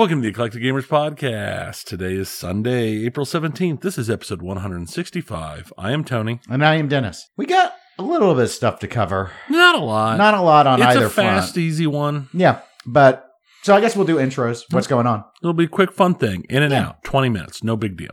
[0.00, 1.84] Welcome to the Eclectic Gamers Podcast.
[1.84, 3.82] Today is Sunday, April 17th.
[3.82, 5.74] This is episode 165.
[5.76, 6.40] I am Tony.
[6.48, 7.28] And I am Dennis.
[7.36, 9.30] We got a little bit of stuff to cover.
[9.50, 10.16] Not a lot.
[10.16, 11.58] Not a lot on it's either a fast, front.
[11.58, 12.30] easy one.
[12.32, 13.28] Yeah, but
[13.62, 14.62] so I guess we'll do intros.
[14.70, 15.22] What's going on?
[15.42, 16.46] It'll be a quick, fun thing.
[16.48, 16.86] In and Yeah.
[16.88, 17.04] out.
[17.04, 17.62] 20 minutes.
[17.62, 18.12] No big deal.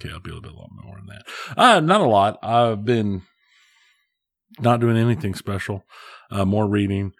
[0.00, 1.24] Okay, I'll be a little bit more than that.
[1.60, 2.38] Uh, not a lot.
[2.44, 3.22] I've been
[4.60, 5.82] not doing anything special.
[6.30, 7.10] Uh, more reading,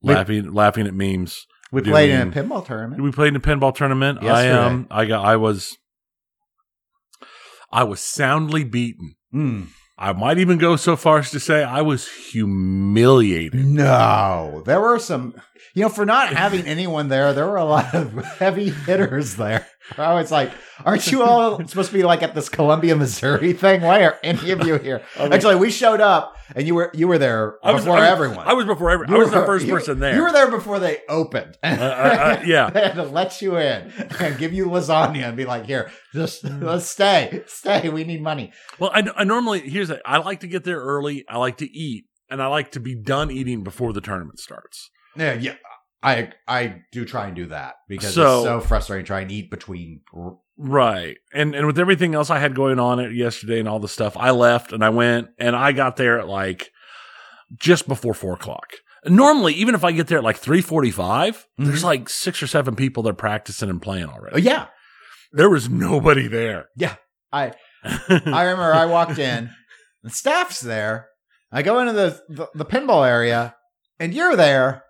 [0.00, 1.44] laughing, laughing at memes.
[1.72, 3.02] We played in a pinball tournament.
[3.02, 4.18] We played in a pinball tournament.
[4.20, 4.58] I Yesterday.
[4.58, 5.76] um I got I was
[7.72, 9.14] I was soundly beaten.
[9.34, 9.68] Mm.
[9.98, 13.64] I might even go so far as to say I was humiliated.
[13.64, 15.34] No, there were some.
[15.74, 19.66] You know, for not having anyone there, there were a lot of heavy hitters there.
[19.98, 20.52] I was like,
[20.84, 23.80] "Aren't you all supposed to be like at this Columbia, Missouri thing?
[23.82, 27.18] Why are any of you here?" Actually, we showed up, and you were you were
[27.18, 28.46] there I was before I was- everyone.
[28.48, 29.14] I was before everyone.
[29.14, 30.14] I was the first you- person there.
[30.14, 31.56] You were there before they opened.
[31.62, 32.70] uh, uh, yeah.
[32.74, 36.44] they had to let you in and give you lasagna and be like, "Here, just
[36.44, 37.88] let's stay, stay.
[37.88, 41.24] We need money." Well, I, I normally here's a, I like to get there early.
[41.28, 44.90] I like to eat, and I like to be done eating before the tournament starts.
[45.16, 45.54] Yeah, yeah.
[46.02, 49.50] I I do try and do that because So- it's so frustrating trying to eat
[49.50, 50.00] between.
[50.58, 51.16] Right.
[51.32, 54.16] And and with everything else I had going on it yesterday and all the stuff,
[54.16, 56.70] I left and I went and I got there at like
[57.56, 58.74] just before four o'clock.
[59.04, 61.84] Normally, even if I get there at like three forty-five, there's Mhm.
[61.84, 64.42] like six or seven people that are practicing and playing Oh, already.
[64.42, 64.66] yeah,
[65.32, 66.66] There was nobody there.
[66.76, 66.94] Yeah,
[67.32, 67.52] I
[67.84, 69.50] I remember I walked in,
[70.04, 71.08] the staff's there.
[71.50, 73.56] I go into the the, the pinball area,
[73.98, 74.84] and you're there,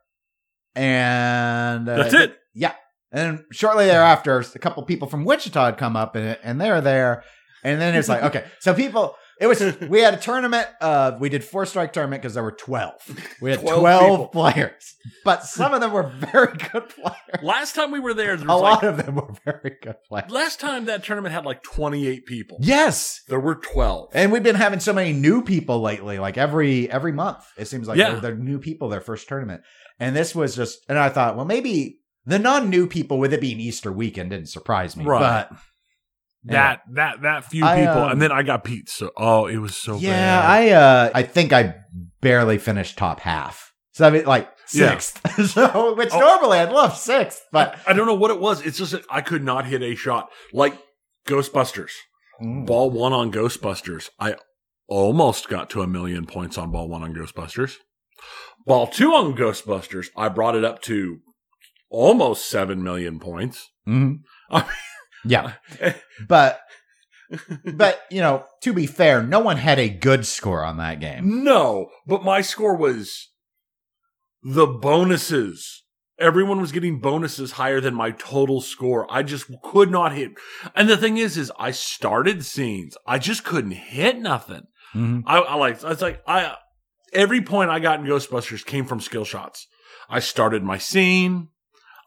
[0.75, 2.39] and uh, That's it.
[2.55, 2.75] Yeah,
[3.11, 7.25] and shortly thereafter, a couple people from Wichita had come up, and and they're there,
[7.65, 9.17] and then it's like, okay, so people.
[9.41, 10.69] It was we had a tournament.
[10.81, 13.01] Uh, we did four strike tournament because there were twelve.
[13.41, 14.95] We had 12 twelve, players,
[15.25, 17.43] but some of them were very good players.
[17.43, 20.31] Last time we were there, there A lot like, of them were very good players.
[20.31, 22.59] last time that tournament had like 28 people.
[22.61, 24.11] Yes, There were 12.
[24.15, 26.21] and we've been having so many new people lately.
[26.21, 28.11] Like every every month, it seems like Yeah.
[28.13, 29.63] they're, they're new people their first tournament.
[30.03, 33.41] And this was just, and I thought, well, maybe the non new people with it
[33.41, 35.21] being Easter weekend didn't surprise me, Right.
[35.49, 35.59] but
[36.45, 38.89] that that that few I, people, um, and then I got Pete.
[38.89, 40.11] So oh, it was so yeah,
[40.41, 40.51] bad.
[40.51, 41.77] I uh, I think I
[42.21, 43.73] barely finished top half.
[43.93, 44.91] So I mean, like Yeah.
[44.99, 45.21] sixth.
[45.51, 46.19] so which Oh.
[46.19, 48.67] normally I'd love sixth, but I don't know what it was.
[48.67, 50.77] It's just that I could not hit a shot like
[51.29, 51.93] Ghostbusters.
[52.43, 52.67] Mm.
[52.67, 54.11] Ball one on Ghostbusters.
[54.19, 54.35] I
[54.89, 57.77] almost got to a million points on ball one on Ghostbusters.
[58.67, 61.19] Ball two on Ghostbusters, I brought it up to
[61.91, 63.71] almost seven million points.
[63.87, 64.21] Mhm.
[64.51, 64.65] I
[65.25, 65.55] yeah,
[66.29, 66.61] but
[67.65, 71.45] but you know, to be fair, no one had a good score on that game.
[71.45, 73.31] No, but my score was
[74.43, 75.83] the bonuses.
[76.19, 79.07] Everyone was getting bonuses higher than my total score.
[79.11, 80.33] I just could not hit.
[80.77, 82.97] And the thing is, is I started scenes.
[83.07, 84.63] I just couldn't hit nothing.
[84.95, 85.23] Mhm.
[85.27, 86.55] I, I like, it's like, I,
[87.13, 89.67] every point I got in Ghostbusters came from skill shots.
[90.09, 91.49] I started my scene,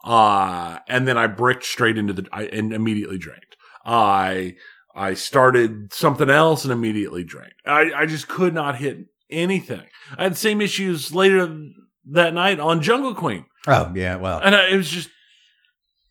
[0.04, 3.42] uh, and then I bricked straight into the, I, and immediately drained.
[3.84, 4.56] I,
[4.94, 7.54] I started something else and immediately drained.
[7.64, 9.84] I, I just could not hit anything.
[10.16, 11.70] I had the same issues later
[12.10, 13.46] that night on Jungle Queen.
[13.66, 15.10] Oh yeah, well, And I, it was just,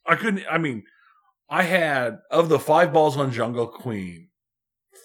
[0.06, 0.84] I couldn't, I mean,
[1.50, 4.30] I had, of the five balls on Jungle Queen,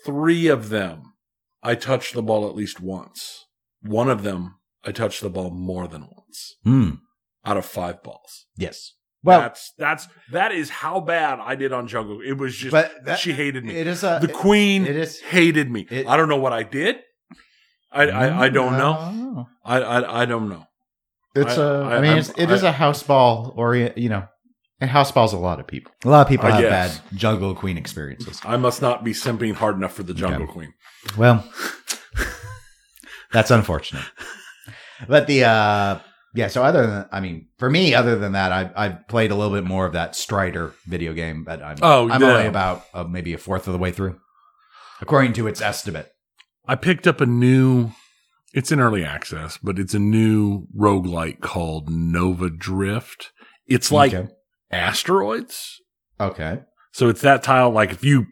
[0.04, 1.14] three of them,
[1.62, 3.46] I touched the ball at least once.
[3.82, 6.90] One of them, I touched the ball more than once Hmm.
[7.44, 8.46] out of five balls.
[8.56, 8.92] yes.
[9.22, 12.20] Well, that's, that's, that is how bad I did on Jungle.
[12.24, 13.74] It was just, but that, she hated me.
[13.76, 15.86] it is a the queen it is- hated me.
[15.90, 16.96] it- I don't know what I did.
[17.92, 19.46] I, I, I don't know.
[19.62, 20.64] I, I, I don't know.
[21.34, 21.82] It's I- a.
[21.82, 24.26] I- I mean, it's, it is a house ball or You know,
[24.80, 25.92] and house balls a lot of people.
[26.06, 28.40] A lot of people have bad Jungle Queen experiences.
[28.42, 30.52] I must not be simping hard enough for the Jungle Okay.
[30.52, 30.72] Queen.
[31.18, 31.44] Well,
[33.32, 34.04] that's unfortunate.
[35.08, 35.98] But the uh
[36.34, 39.34] yeah, so other than I mean, for me, other than that, I've I've played a
[39.34, 42.28] little bit more of that Strider video game, but I'm Oh, I'm yeah.
[42.28, 44.20] only about uh, maybe a fourth of the way through,
[45.00, 46.12] according to its estimate.
[46.66, 47.90] I picked up a new,
[48.54, 53.32] it's in early access, but it's a new roguelike called Nova Drift.
[53.66, 54.28] It's like okay.
[54.70, 55.80] asteroids.
[56.20, 56.60] okay.
[56.92, 58.26] So it's that tile, like if you,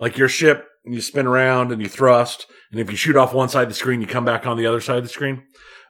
[0.00, 3.34] like your ship, and you spin around and you thrust, and if you shoot off
[3.34, 5.42] one side of the screen, you come back on the other side of the screen.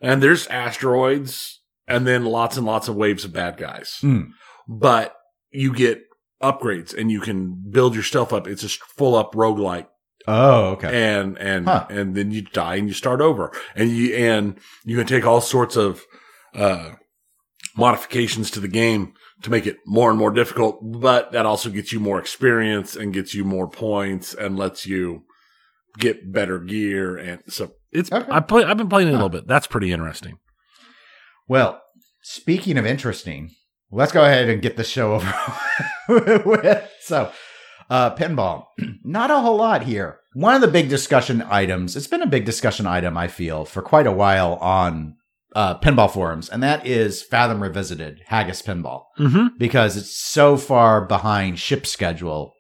[0.03, 3.99] And there's asteroids, and then lots and lots of waves of bad guys.
[4.01, 4.23] Hmm.
[4.69, 5.15] But
[5.51, 6.03] you get
[6.43, 8.47] upgrades and you can build your stuff up.
[8.49, 9.87] It's a full up roguelike
[10.27, 10.89] Oh, okay.
[11.15, 11.87] and and Huh.
[11.91, 15.41] and then you die and you start over and you and you can take all
[15.43, 16.03] sorts of
[16.55, 16.93] uh
[17.77, 21.93] modifications to the game to make it more and more difficult, but that also gets
[21.93, 25.23] you more experience and gets you more points and lets you
[25.99, 27.17] get better gear.
[27.17, 28.31] And so it's, Okay.
[28.31, 29.47] I play, I've been playing it a little bit.
[29.47, 30.39] That's pretty interesting.
[31.49, 31.81] Well,
[32.23, 33.51] speaking of interesting,
[33.91, 35.35] let's go ahead and get the show over
[36.47, 36.89] with.
[37.01, 37.33] So,
[37.89, 38.67] uh, pinball,
[39.05, 40.21] not a whole lot here.
[40.35, 43.83] One of the big discussion items, it's been a big discussion item, I feel, for
[43.83, 45.17] quite a while on
[45.55, 49.57] uh, pinball forums, and that is Fathom Revisited, Haggis Pinball, Mm-hmm.
[49.59, 52.53] because it's so far behind ship schedule.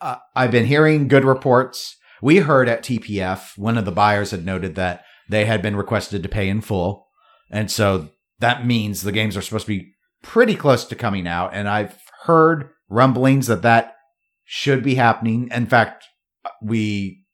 [0.00, 1.96] Uh, I've been hearing good reports.
[2.22, 6.22] We heard at TPF, one of the buyers had noted that they had been requested
[6.22, 7.06] to pay in full.
[7.50, 8.08] And so
[8.38, 9.92] that means the games are supposed to be
[10.22, 11.52] pretty close to coming out.
[11.54, 13.94] And I've heard rumblings that that
[14.44, 15.48] should be happening.
[15.52, 16.04] In fact,
[16.62, 17.24] we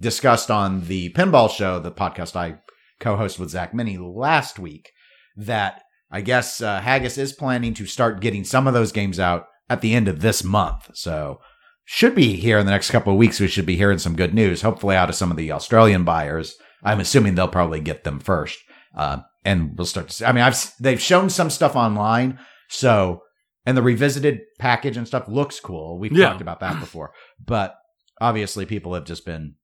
[0.00, 2.56] discussed on the pinball show, the podcast I
[3.02, 4.90] co-host with Zach Meny last week,
[5.36, 9.46] that I guess uh, Haggis is planning to start getting some of those games out
[9.68, 10.90] at the end of this month.
[10.94, 11.38] So
[11.84, 13.40] should be here in the next couple of weeks.
[13.40, 16.54] We should be hearing some good news, hopefully out of some of the Australian buyers.
[16.84, 18.58] I'm assuming they'll probably get them first.
[18.96, 20.24] Uh, and we'll start to see.
[20.24, 22.38] I mean, I've they've shown some stuff online,
[22.68, 23.22] so
[23.66, 25.98] and the revisited package and stuff looks cool.
[25.98, 26.28] We've Yeah.
[26.28, 27.12] talked about that before,
[27.44, 27.74] but
[28.20, 29.54] obviously people have just been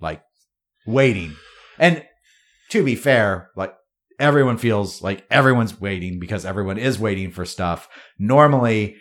[0.00, 0.22] like
[0.86, 1.34] waiting.
[1.78, 2.04] And
[2.70, 3.74] to be fair, like
[4.18, 7.88] everyone feels like everyone's waiting because everyone is waiting for stuff.
[8.18, 8.96] Normally,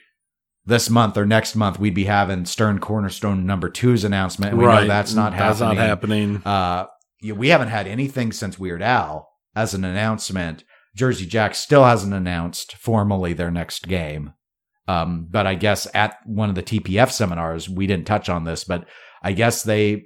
[0.66, 4.52] this month or next month, we'd be having Stern Cornerstone number two's announcement.
[4.52, 5.78] And we know that's not That's happening.
[5.78, 6.42] not happening.
[6.46, 6.86] Uh,
[7.22, 10.64] yeah, we haven't had anything since Weird Al as an announcement.
[10.96, 14.34] Jersey Jack still hasn't announced formally their next game.
[14.88, 18.64] Um, but I guess at one of the TPF seminars, we didn't touch on this,
[18.64, 18.88] but
[19.22, 20.06] I guess they,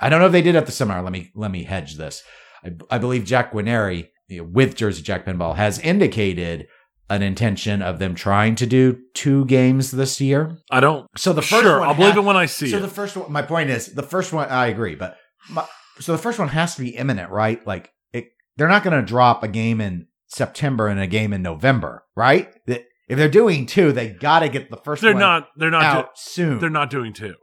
[0.00, 1.02] I don't know if they did at the seminar.
[1.02, 2.22] Let me, let me hedge this.
[2.64, 6.68] I, I believe Jack Guarnieri you know, with Jersey Jack Pinball has indicated
[7.10, 10.58] an intention of them trying to do two games this year.
[10.70, 11.06] I don't.
[11.16, 12.80] So the first sure, one I'll believe ha- it when I see so it.
[12.80, 15.16] the first one, my point is, the first one, I agree, but
[15.50, 15.66] my,
[16.00, 17.66] so the first one has to be imminent, right?
[17.66, 21.42] Like it, they're not going to drop a game in September and a game in
[21.42, 22.54] November, right?
[22.66, 25.48] If they're doing two, they got to get the 1st they're one not.
[25.56, 25.82] They're not.
[25.82, 26.58] out Do, soon.
[26.58, 27.34] they're not doing two.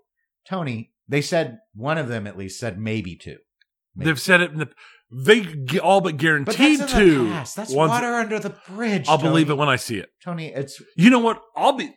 [0.47, 3.37] Tony, they said one of them at least said maybe two.
[3.95, 4.11] Maybe.
[4.11, 4.51] They've said it.
[4.51, 4.69] In the,
[5.11, 5.45] they
[5.81, 7.23] all but But guaranteed that's in two.
[7.25, 7.55] the past.
[7.55, 9.07] That's water under the bridge.
[9.07, 10.09] I'll believe it when I see it.
[10.23, 11.41] Tony, it's You know what?
[11.55, 11.93] I'll be.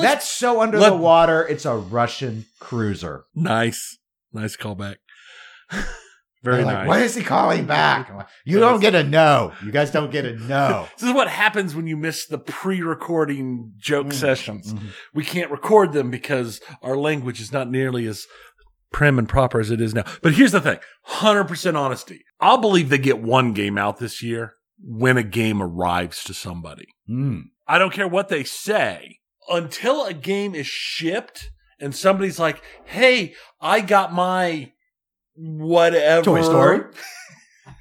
[0.00, 1.46] that's so under let- the water.
[1.46, 3.24] It's a Russian cruiser.
[3.34, 3.98] nice.
[4.32, 4.96] Nice callback.
[6.42, 6.88] Very like, nice.
[6.88, 8.12] What is he calling back?
[8.14, 9.52] Like, You don't get a no.
[9.64, 10.86] You guys don't get a no.
[10.98, 14.12] This is what happens when you miss the pre-recording joke Mm.
[14.12, 14.72] sessions.
[14.74, 14.88] Mhm.
[15.12, 18.26] We can't record them because our language is not nearly as
[18.96, 20.04] prim and proper as it is now.
[20.22, 22.24] But here's the thing: hundred percent honesty.
[22.40, 26.86] I'll believe they get one game out this year when a game arrives to somebody.
[27.08, 27.42] Mm.
[27.68, 29.18] I don't care what they say
[29.50, 34.72] until a game is shipped and somebody's like, "Hey, I got my
[35.34, 36.80] whatever Toy Story.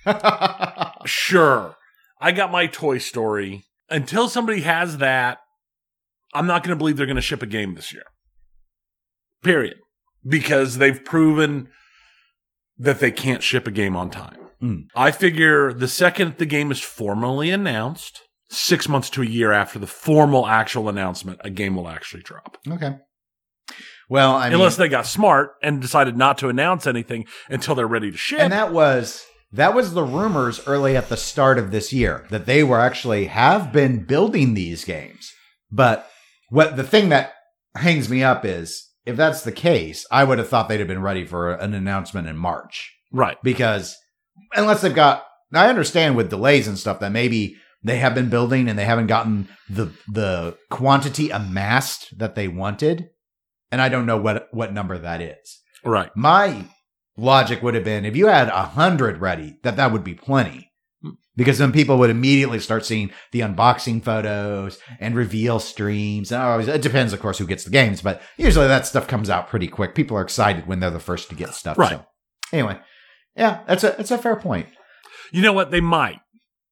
[1.06, 1.76] Sure.
[2.20, 3.64] I got my Toy Story.
[3.90, 5.38] Until somebody has that,
[6.34, 8.04] I'm not going to believe they're going to ship a game this year.
[9.44, 9.78] Period.
[10.28, 11.70] Because they've proven
[12.78, 14.38] that they can't ship a game on time.
[14.62, 14.88] Mm.
[14.96, 19.80] I figure the second the game is formally announced, six months to a year after
[19.80, 22.58] the formal actual announcement, a game will actually drop.
[22.70, 22.98] okay.
[24.08, 27.88] Well, I mean, Unless they got smart and decided not to announce anything until they're
[27.88, 28.40] ready to ship.
[28.40, 32.46] and that was that was the rumors early at the start of this year that
[32.46, 35.32] they were actually have been building these games.
[35.72, 36.08] But
[36.50, 37.34] what the thing that
[37.76, 41.02] hangs me up is if that's the case, I would have thought they'd have been
[41.02, 42.94] ready for an announcement in March.
[43.12, 43.38] right.
[43.44, 43.96] because
[44.56, 48.68] unless they've got I understand with delays and stuff that maybe they have been building
[48.68, 53.10] and they haven't gotten the the quantity amassed that they wanted
[53.72, 55.62] and I don't know what what number that is.
[55.84, 56.10] Right.
[56.16, 56.66] My
[57.18, 60.72] logic would have been if you had a hundred ready, that that would be plenty.
[61.38, 66.32] Because then people would immediately start seeing the unboxing photos and reveal streams.
[66.32, 69.30] And always, it depends, of course, who gets the games, but usually that stuff comes
[69.30, 69.96] out pretty quick.
[69.96, 71.78] People are excited when they're the first to get stuff.
[71.78, 71.92] Right.
[71.92, 72.06] So,
[72.54, 72.80] anyway,
[73.36, 74.68] yeah, that's a that's a fair point.
[75.32, 75.72] You know what?
[75.72, 76.20] They might.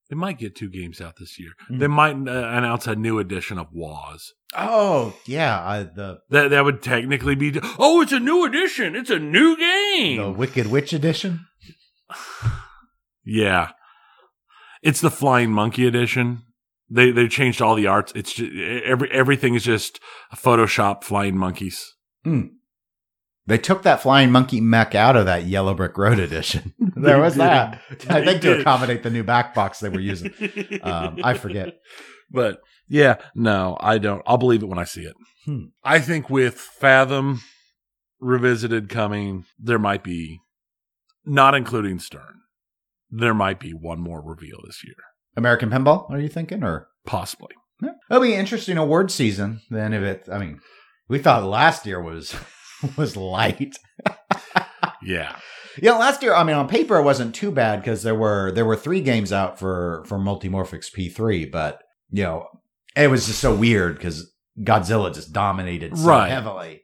[0.09, 1.51] They might get two games out this year.
[1.71, 1.79] Mm.
[1.79, 4.29] They might uh, announce a new edition of WOZ.
[4.55, 7.59] Oh yeah, uh, the That that would technically be.
[7.79, 8.95] Oh, it's a new edition.
[8.95, 10.17] It's a new game.
[10.17, 11.45] the Wicked Witch edition.
[13.25, 13.69] Yeah,
[14.83, 16.43] it's the Flying Monkey edition.
[16.89, 18.11] They they changed all the arts.
[18.15, 18.51] It's just,
[18.85, 19.99] every everything is just
[20.35, 21.95] Photoshop flying monkeys.
[22.23, 22.47] Hmm.
[23.45, 26.73] They took that flying monkey mech out of that Yellow Brick Road edition.
[26.95, 27.81] there was that.
[28.09, 30.33] I think to accommodate the new back box they were using.
[30.83, 31.79] Um, I forget.
[32.29, 34.21] But yeah, no, I don't.
[34.25, 35.15] I'll believe it when I see it.
[35.45, 35.65] Hmm.
[35.83, 37.41] I think with Fathom
[38.19, 40.39] revisited coming, there might be,
[41.25, 42.41] not including Stern,
[43.15, 44.95] there might be one more reveal this year,
[45.37, 46.63] American Pinball, are you thinking?
[46.63, 47.53] Or possibly.
[47.81, 47.91] yeah.
[48.09, 49.61] it'll be interesting award season.
[49.69, 50.59] Then if it, I mean,
[51.07, 52.35] we thought last year was
[52.97, 53.75] was light.
[55.05, 55.35] Yeah,
[55.81, 58.63] Yeah, last year, I mean, on paper it wasn't too bad because there were there
[58.65, 62.47] were three games out for for Multimorphics P3, but you know,
[62.95, 66.29] it was just so weird because Godzilla just dominated so Right.
[66.29, 66.82] heavily.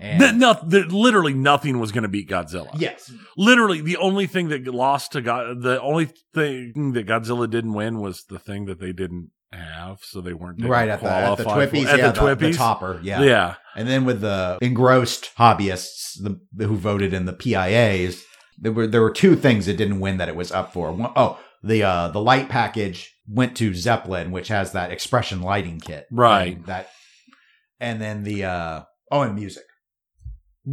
[0.00, 2.70] And Th- no, there- literally nothing was going to beat Godzilla.
[2.78, 7.74] yes, Literally, the only thing that lost to God, the only thing that Godzilla didn't
[7.74, 11.36] win was the thing that they didn't have, so they weren't right at the at
[11.36, 13.22] the qualify for- TWIPYs, At yeah, the the, the TWIPYs, topper, yeah.
[13.22, 13.54] yeah.
[13.74, 18.22] And then with the engrossed hobbyists the, who voted in the PIAs,
[18.58, 20.92] there were there were two things it didn't win that it was up for.
[20.92, 25.80] One, oh, the uh, the light package went to Zeppelin, which has that expression lighting
[25.80, 26.56] kit, Right.
[26.56, 26.88] And that,
[27.80, 29.64] and then the uh, oh, and music,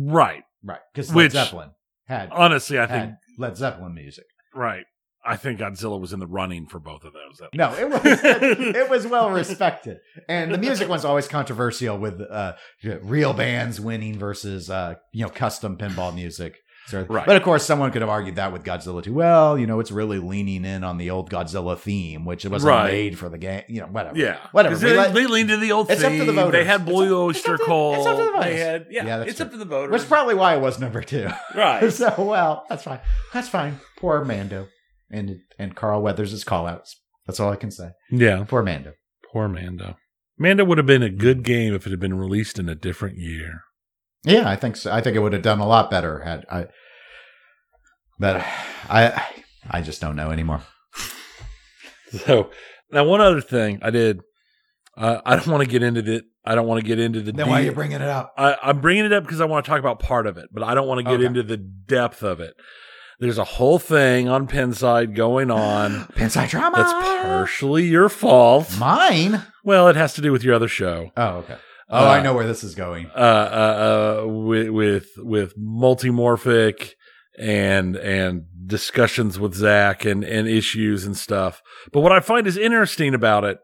[0.06, 0.44] right.
[0.64, 0.80] right?
[0.94, 1.72] Because Led Which- Zeppelin
[2.08, 4.26] had Honestly, I think Led Zeppelin music.
[4.54, 4.86] right.
[5.26, 7.42] I think Godzilla was in the running for both of those.
[7.54, 9.98] No, it was it was well respected,
[10.30, 12.54] and the music one's always controversial with uh,
[13.02, 16.56] real bands winning versus uh, you know custom pinball music.
[16.92, 17.26] Right.
[17.26, 19.14] But of course, someone could have argued that with Godzilla too.
[19.14, 22.70] Well, you know, it's really leaning in on the old Godzilla theme, which it wasn't
[22.70, 22.92] Right.
[22.92, 23.64] made for the game.
[23.68, 24.18] You know, whatever.
[24.18, 24.76] Yeah, Whatever.
[24.78, 25.96] They, let- they leaned to the old theme.
[25.96, 26.52] It's up to the voters.
[26.54, 27.98] They had It's Blue up- it's Oyster up to- Cult.
[27.98, 28.60] it's up to the They voters.
[28.60, 29.06] had yeah.
[29.06, 29.46] Yeah, it's true.
[29.46, 29.92] up to the voters.
[29.92, 31.28] Which is probably why it was number two.
[31.56, 31.90] right.
[31.92, 33.00] so well, that's fine.
[33.34, 33.80] That's fine.
[34.00, 34.68] Poor Mando
[35.12, 36.96] and and Carl Weathers' call outs.
[37.26, 37.90] That's all I can say.
[38.12, 38.46] Yeah.
[38.48, 38.94] Poor Mando.
[39.34, 39.98] Poor Mando.
[40.40, 43.18] Mando would have been a good game if it had been released in a different
[43.18, 43.62] year.
[44.24, 44.92] Yeah, I think so.
[44.92, 46.68] I think it would have done a lot better had I.
[48.20, 48.44] But
[48.90, 49.24] I,
[49.70, 50.62] I just don't know anymore.
[52.26, 52.52] So
[52.92, 54.22] now, one other thing I did.
[54.96, 56.24] Uh, I don't want to get into the.
[56.46, 57.34] I don't want to get into the.
[57.34, 58.34] Then why are you bringing it up?
[58.38, 60.64] I, I'm bringing it up because I want to talk about part of it, but
[60.64, 61.26] I don't want to get Okay.
[61.26, 62.54] into the depth of it.
[63.20, 66.78] There's a whole thing on Pinside going on Pinside drama.
[66.78, 68.78] that's partially your fault.
[68.80, 69.42] mine.
[69.66, 71.12] Well, it has to do with your other show.
[71.18, 71.58] Oh, okay.
[71.90, 73.08] Oh, Uh, I know where this is going.
[73.16, 76.92] uh, uh, uh, with with with multimorphic
[77.40, 81.62] and and discussions with Zach and and issues and stuff.
[81.92, 83.60] But what I find is interesting about it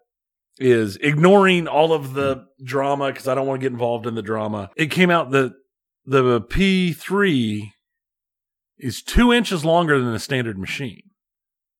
[0.59, 4.21] is ignoring all of the drama because I don't want to get involved in the
[4.21, 4.69] drama.
[4.77, 5.53] It came out that
[6.05, 7.73] the P three
[8.77, 11.01] is two inches longer than a standard machine,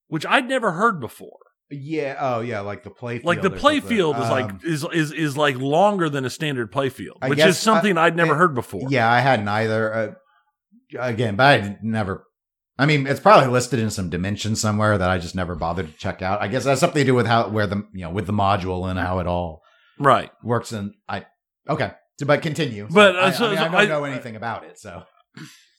[0.08, 1.38] which I'd never heard before.
[1.74, 2.16] Yeah.
[2.20, 2.60] Oh, yeah.
[2.62, 3.20] Like the play.
[3.24, 6.90] Like the play field is like is is is like longer than a standard play
[6.90, 8.88] field, I which is something I, would never I- heard before.
[8.90, 9.94] Yeah, I hadn't either.
[9.94, 10.12] Uh,
[11.00, 12.26] again, but I never.
[12.78, 15.94] I mean, it's probably listed in some dimension somewhere that I just never bothered to
[15.98, 16.42] check out.
[16.42, 18.90] I guess that's something to do with how where the you know with the module
[18.90, 19.62] and how it all
[20.00, 20.32] Right.
[20.44, 20.72] works.
[20.72, 21.26] And I
[21.70, 22.88] okay, so, but continue.
[22.90, 25.04] So But, uh, I, so- I, mean, I don't know anything about it, so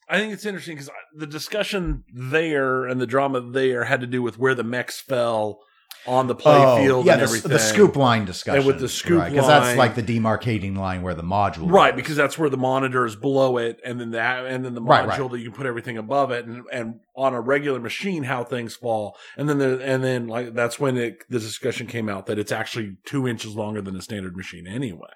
[0.08, 4.22] I think it's interesting because the discussion there and the drama there had to do
[4.22, 5.58] with where the mechs fell
[6.06, 7.50] on the play Oh, field yeah, and the, everything.
[7.50, 11.14] the scoop line discussion And with the scoop because that's like the demarcating line where
[11.14, 11.96] the module Right, goes.
[12.02, 14.88] because that's where the monitor is below it, and then that, and then the module
[14.88, 15.30] Right, right.
[15.30, 18.74] that you can put everything above it, and and on a regular machine how things
[18.76, 22.38] fall, and then the, and then like that's when it, the discussion came out that
[22.38, 25.08] it's actually two inches longer than a standard machine anyway.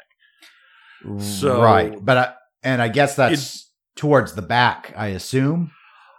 [1.20, 4.92] So- right, but I, and I guess that's towards the back.
[4.96, 5.70] I assume.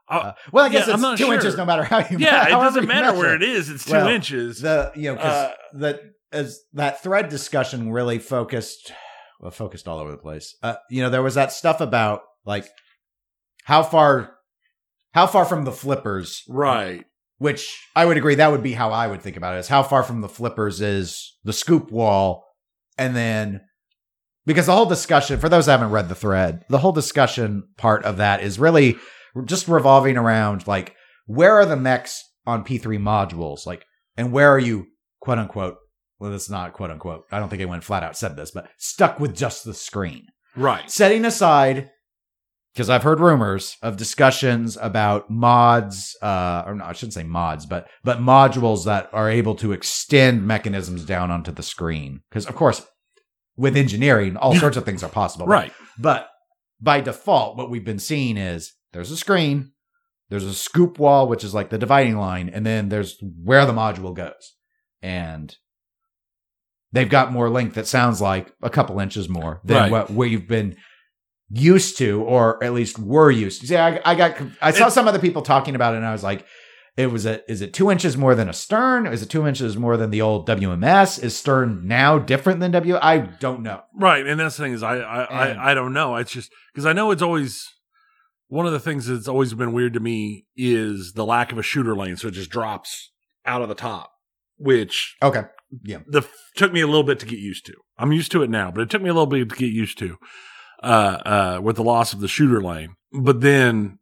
[0.10, 1.34] Uh, Uh, well, I guess yeah, it's two sure.
[1.36, 2.18] inches no matter how you.
[2.18, 4.62] Yeah, it doesn't matter where it is; it's two Well, inches.
[4.62, 6.02] The you know because Uh, that
[6.32, 8.92] as that thread discussion really focused
[9.40, 10.56] well focused all over the place.
[10.64, 12.68] Uh, you know there was that stuff about like
[13.66, 14.36] how far
[15.14, 17.04] how far from the flippers right.
[17.40, 19.84] which I would agree that would be how I would think about it is how
[19.84, 22.46] far from the flippers is the scoop wall
[22.98, 23.62] and then
[24.46, 28.04] because the whole discussion for those that haven't read the thread the whole discussion part
[28.06, 28.98] of that is really
[29.46, 30.96] just revolving around like
[31.26, 33.86] where are the mechs on P3 modules like
[34.18, 34.88] and where are you
[35.22, 35.78] quote unquote
[36.20, 39.20] well it's not quote unquote I don't think anyone flat out said this but stuck
[39.20, 40.90] with just the screen Right.
[40.90, 41.92] setting aside
[42.74, 47.66] because I've heard rumors of discussions about mods, uh, or no, I shouldn't say mods,
[47.66, 52.22] but but modules that are able to extend mechanisms down onto the screen.
[52.30, 52.86] Because of course,
[53.58, 55.48] with engineering, all sorts of things are possible.
[55.48, 55.74] Right.
[55.98, 56.30] But
[56.80, 59.72] by default, what we've been seeing is there's a screen,
[60.30, 63.74] there's a scoop wall, which is like the dividing line, and then there's where the
[63.74, 64.56] module goes.
[65.02, 65.56] And
[66.92, 69.92] they've got more length that sounds like a couple inches more than Right.
[69.92, 70.76] what we've been
[71.52, 73.68] used to, or at least were used to.
[73.68, 76.12] See, I, I got, I saw It- some other people talking about it, and I
[76.12, 76.46] was like,
[76.98, 79.08] it was a, is it two inches more than a stern?
[79.08, 81.24] Is it two inches more than the old WMS?
[81.24, 82.98] Is stern now different than W?
[83.02, 83.82] I don't know.
[83.96, 86.18] Right, and that's the thing is I I, And- I, I don't know.
[86.18, 87.66] It's just because I know it's always
[88.50, 91.64] one of the things that's always been weird to me is the lack of a
[91.64, 93.12] shooter lane, so it just drops
[93.46, 94.12] out of the top,
[94.58, 95.44] which Okay.
[95.84, 97.76] Yeah, the took me a little bit to get used to.
[97.98, 100.00] I'm used to it now, but it took me a little bit to get used
[100.00, 100.18] to
[100.82, 102.96] uh, uh, with the loss of the shooter lane.
[103.14, 104.00] But then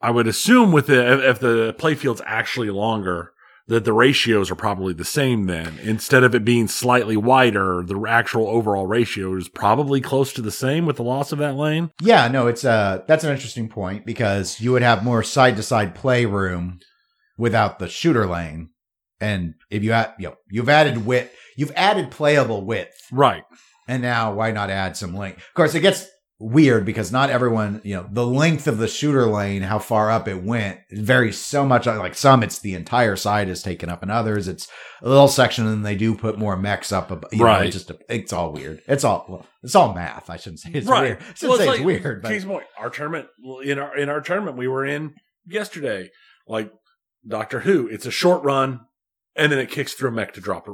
[0.00, 3.32] I would assume with the if, if the playfield's actually longer.
[3.68, 5.78] That the ratios are probably the same then.
[5.82, 10.50] Instead of it being slightly wider, the actual overall ratio is probably close to the
[10.50, 11.90] same with the loss of that lane.
[12.00, 15.62] Yeah, no, it's uh that's an interesting point because you would have more side to
[15.62, 16.80] side play room
[17.38, 18.70] without the shooter lane.
[19.20, 23.44] And if you add, you know, you've added width, you've added playable width, Right.
[23.86, 25.38] and now why not add some length?
[25.38, 26.06] Of course, it gets
[26.40, 30.26] weird because not everyone, you know, the length of the shooter lane, how far up
[30.26, 31.86] it went, varies so much.
[31.86, 34.66] Uh, like some, it's the entire side is taken up, and others, it's
[35.02, 37.12] a little section, and they do put more mechs up.
[37.12, 37.66] ab- You know, Right.
[37.66, 38.80] it's just it's all weird.
[38.88, 40.30] It's all well, it's all math.
[40.30, 41.02] I shouldn't say it's Right.
[41.02, 41.18] weird.
[41.20, 43.28] I shouldn't Well, say it's it's weird, but Case in point, our tournament
[43.64, 45.14] in our in our tournament we were in
[45.46, 46.10] yesterday,
[46.48, 46.72] like
[47.28, 47.86] Doctor Who.
[47.86, 48.80] It's a short run,
[49.36, 50.66] and then it kicks through a mech to drop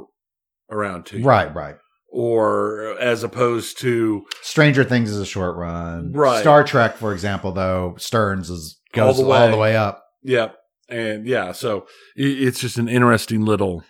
[0.71, 1.25] around to you.
[1.25, 1.75] right, right.
[2.09, 6.13] Or as opposed to Stranger Things is a short run.
[6.13, 6.39] Right.
[6.41, 10.03] Star Trek, for example, though Stern's is All goes the all the way up.
[10.23, 10.51] yeah,
[10.89, 11.51] and yeah.
[11.51, 11.85] So
[12.15, 13.83] it's just an interesting little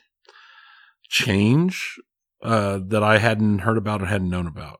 [1.09, 1.95] change
[2.43, 4.79] uh, that I hadn't heard about or hadn't known about.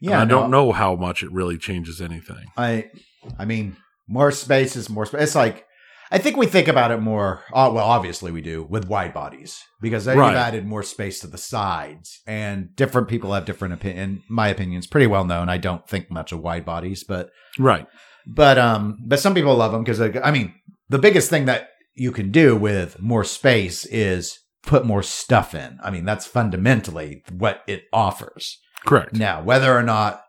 [0.00, 2.46] Yeah, I no, don't know how much it really changes anything.
[2.56, 2.90] I,
[3.38, 3.76] I mean,
[4.08, 5.22] more space is more space.
[5.22, 5.64] It's like
[6.12, 7.42] I think we think about it more.
[7.52, 10.28] Oh, well, obviously we do with wide bodies because then Right.
[10.28, 14.22] you've added more space to the sides, and different people have different opinion.
[14.28, 15.48] My opinion is pretty well known.
[15.48, 17.86] I don't think much of wide bodies, but Right.
[18.26, 20.54] but um, but some people love them because I mean,
[20.90, 25.78] the biggest thing that you can do with more space is put more stuff in.
[25.82, 28.58] I mean, that's fundamentally what it offers.
[28.84, 29.14] Correct.
[29.14, 30.22] Now, whether or not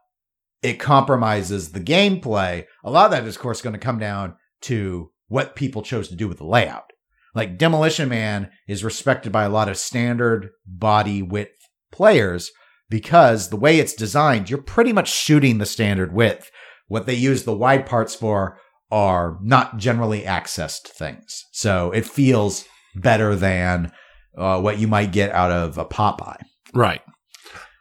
[0.61, 4.35] it compromises the gameplay, a lot of that is, of course, going to come down
[4.61, 6.93] to what people chose to do with the layout.
[7.33, 11.57] Like Demolition Man is respected by a lot of standard body width
[11.91, 12.51] players
[12.87, 16.51] because the way it's designed, you're pretty much shooting the standard width.
[16.87, 18.59] What they use the wide parts for
[18.91, 21.45] are not generally accessed things.
[21.51, 22.65] So it feels
[22.95, 23.91] better than
[24.37, 26.43] uh, what you might get out of a Popeye.
[26.75, 27.01] Right.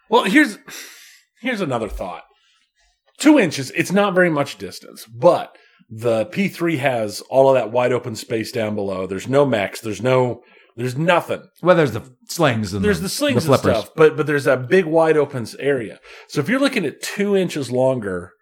[0.09, 0.57] Well, here's
[1.43, 2.23] here's another thought.
[3.19, 5.55] Two inches, it's not very much distance, but
[5.95, 9.07] the P3 has all of that wide open space down below.
[9.07, 9.81] There's no max.
[9.81, 10.43] there's no
[10.75, 11.43] there's nothing.
[11.61, 14.87] Well, there's the slings and There's the slings and stuff, but but there's that big
[14.87, 16.01] wide open area.
[16.29, 18.33] So if you're looking at two inches longer,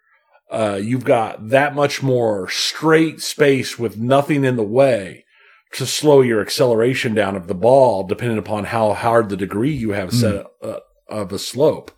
[0.49, 5.25] uh, you've got that much more straight space with nothing in the way
[5.73, 9.91] to slow your acceleration down of the ball, depending upon how hard the degree you
[9.91, 11.91] have set uh, of a slope.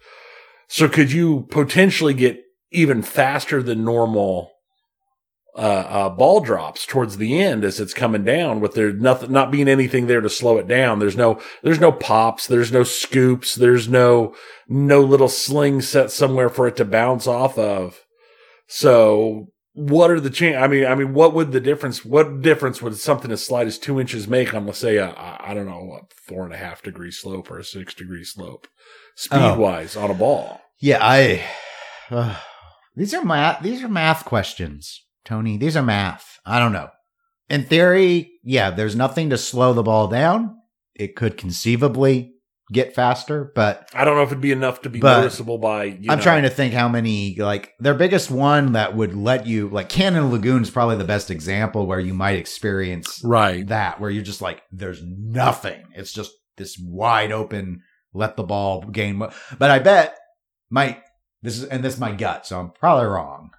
[0.68, 2.40] So could you potentially get
[2.72, 4.53] even faster than normal
[5.56, 9.52] uh, uh, ball drops towards the end as it's coming down with there nothing, not
[9.52, 11.00] being anything there to slow it down.
[11.00, 12.48] There's no, there's no pops.
[12.48, 13.54] There's no scoops.
[13.56, 14.34] There's no,
[14.68, 18.02] no little sling set somewhere for it to bounce off of.
[18.68, 20.56] So what are the change?
[20.56, 23.78] I mean, I mean, what would the difference, what difference would something as slight as
[23.78, 26.82] two inches make on, let's say, a, I don't know, what, four and a half
[26.82, 28.68] degree slope or a six degree slope
[29.16, 29.60] speed Oh.
[29.60, 30.62] wise on a ball?
[30.80, 31.44] Yeah, I.
[32.10, 32.38] uh,
[32.96, 33.64] these are math.
[33.64, 35.58] These are math questions, Tony.
[35.58, 36.40] These are math.
[36.46, 36.90] I don't know.
[37.50, 40.56] In theory, yeah, there's nothing to slow the ball down.
[40.96, 42.32] It could conceivably
[42.72, 46.10] get faster, but I don't know if it'd be enough to be noticeable by, you
[46.12, 49.68] I'm know- trying to think how many like their biggest one that would let you
[49.70, 53.68] like Cannon Lagoon is probably the best example where you might experience Right.
[53.68, 55.84] that where you're just like there's nothing.
[55.94, 57.82] It's just this wide open
[58.14, 59.20] let the ball gain.
[59.20, 60.16] But I bet
[60.70, 60.98] my
[61.42, 63.52] this is and this is my gut, so I'm probably wrong.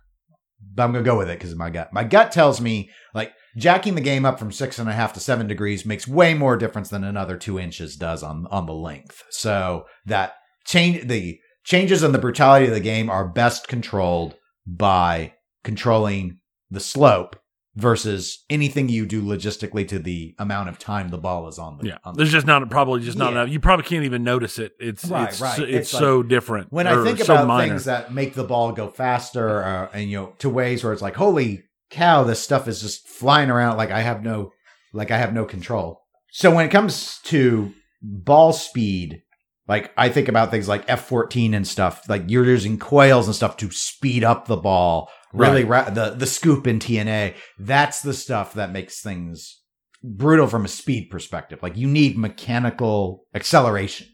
[0.74, 1.92] But I'm gonna go with it because my gut.
[1.92, 5.20] My gut tells me like jacking the game up from six and a half to
[5.20, 9.22] seven degrees makes way more difference than another two inches does on on the length.
[9.30, 10.34] So that
[10.66, 14.34] change the changes in the brutality of the game are best controlled
[14.66, 16.38] by controlling
[16.70, 17.36] the slope
[17.76, 21.88] versus anything you do logistically to the amount of time the ball is on the
[21.88, 23.42] Yeah, on the there's just not probably just not Yeah.
[23.42, 23.52] enough.
[23.52, 24.72] You probably can't even notice it.
[24.78, 25.56] It's Right, it's right.
[25.56, 26.72] so- it's, It's so different.
[26.72, 27.68] when I think so about minor.
[27.72, 31.02] things that make the ball go faster, uh, and you know, to ways where it's
[31.02, 34.52] like, holy cow, this stuff is just flying around like I have no,
[34.92, 36.00] like I have no control.
[36.30, 39.20] So when it comes to ball speed,
[39.66, 42.02] Like I think about things like F14 and stuff.
[42.06, 45.08] Like you're using coils and stuff to speed up the ball.
[45.34, 47.34] Really, ra- the the scoop in TNA.
[47.58, 49.60] That's the stuff that makes things
[50.02, 51.62] brutal from a speed perspective.
[51.62, 54.06] Like you need mechanical acceleration.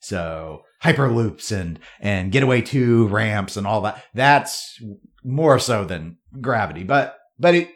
[0.00, 4.04] So hyperloops and and getaway two ramps and all that.
[4.14, 4.78] That's
[5.24, 6.84] more so than gravity.
[6.84, 7.70] But but it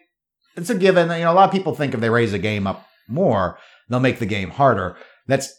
[0.57, 1.09] it's a given.
[1.11, 4.01] You know, a lot of people think if they raise a game up more, they'll
[4.01, 4.97] make the game harder.
[5.27, 5.53] That's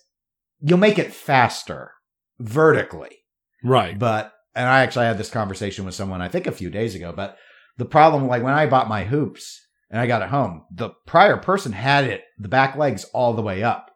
[0.60, 1.92] you'll make it faster
[2.40, 3.18] vertically.
[3.64, 3.98] Right.
[3.98, 7.14] But and I actually had this conversation with someone I think a few days ago.
[7.16, 7.38] But
[7.78, 9.60] the problem, like when I bought my hoops
[9.90, 13.42] and I got it home, the prior person had it the back legs all the
[13.42, 13.92] way up.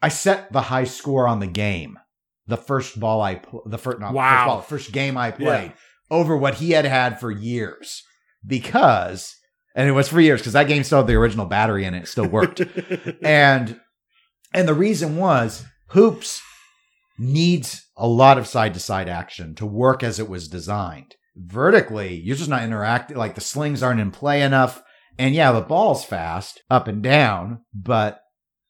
[0.00, 1.98] I set the high score on the game,
[2.46, 4.30] the first ball I pl- the first not Wow.
[4.36, 5.72] first ball, the first game I played
[6.10, 8.02] over what he had had for years
[8.46, 9.36] because
[9.74, 12.02] and it was for years because that game still had the original battery in it,
[12.02, 12.60] it still worked
[13.22, 13.80] and
[14.52, 16.42] and the reason was hoops
[17.22, 22.14] needs a lot of side to side action to work as it was designed vertically
[22.14, 24.82] you're just not interacting like the slings aren't in play enough
[25.18, 28.20] and yeah the ball's fast up and down but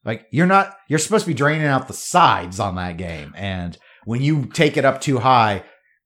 [0.05, 3.79] like you're not you're supposed to be draining out the sides on that game and
[4.05, 5.65] when you take it up too high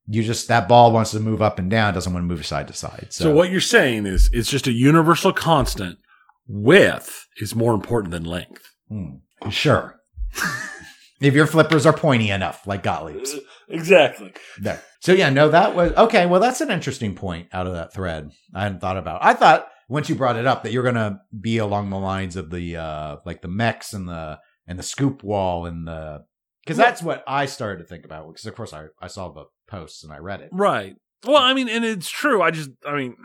[0.08, 2.68] you just that ball wants to move up and down doesn't want to move side
[2.68, 5.98] to side so, So what you're saying is it's just a universal constant.
[6.46, 8.70] Width is more important than length.
[8.88, 9.16] Hmm.
[9.50, 10.00] sure
[11.20, 13.34] if your flippers are pointy enough like gottlieb's
[13.68, 14.32] Exactly.
[14.60, 14.82] there.
[15.00, 16.26] So yeah, no, that was okay.
[16.26, 18.30] Well, that's an interesting point out of that thread.
[18.54, 19.24] I hadn't thought about.
[19.24, 22.50] I thought once you brought it up that you're gonna be along the lines of
[22.50, 26.24] the uh like the mechs and the and the scoop wall and the
[26.64, 28.26] because that's what I started to think about.
[28.28, 30.50] Because of course I I saw the posts and I read it.
[30.52, 30.96] Right.
[31.24, 32.42] Well, I mean, and it's true.
[32.42, 33.16] I just, I mean,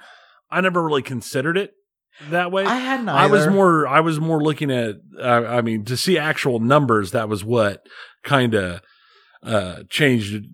[0.50, 1.74] I never really considered it
[2.30, 2.66] that way.
[2.66, 3.10] I hadn't.
[3.10, 7.12] I was more, I was more looking at, uh, I mean, to see actual numbers.
[7.12, 7.86] That was what
[8.24, 8.82] kind of
[9.44, 10.46] uh, changed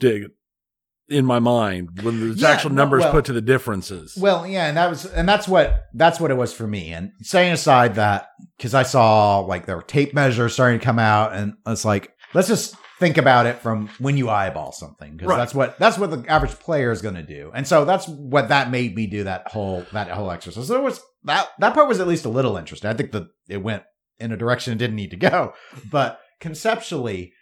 [0.00, 0.30] it
[1.08, 4.16] in my mind when the Yeah, actual numbers well- put to the differences.
[4.16, 6.92] Well, yeah, and that was and that's what that's what it was for me.
[6.92, 10.98] And setting aside that because I saw like there were tape measures starting to come
[10.98, 15.28] out, and it's like let's just think about it from when you eyeball something because
[15.28, 15.36] Right.
[15.36, 17.50] that's what that's what the average player is going to do.
[17.54, 20.66] And so that's what that made me do that whole that whole exercise.
[20.68, 22.88] So it was that that part was at least a little interesting.
[22.90, 23.82] I think that it went
[24.18, 25.52] in a direction it didn't need to go,
[25.90, 27.32] but conceptually,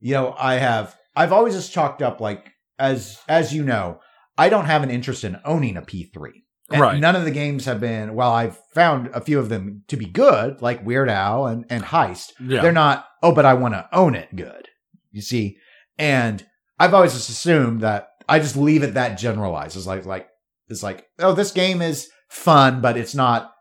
[0.00, 4.00] you know, I have I've always just chalked up like as as you know,
[4.38, 6.30] I don't have an interest in owning a P3.
[6.70, 7.00] And Right.
[7.00, 10.04] None of the games have been, well, I've found a few of them to be
[10.04, 12.32] good, like Weird Al and, and Heist.
[12.38, 12.60] yeah.
[12.60, 14.67] They're not, oh, but I want to own it good.
[15.10, 15.56] You see?
[15.98, 16.44] And
[16.78, 19.76] I've always just assumed that I just leave it that generalized.
[19.76, 20.28] It's like, like,
[20.68, 23.52] it's like, oh, this game is fun, but it's not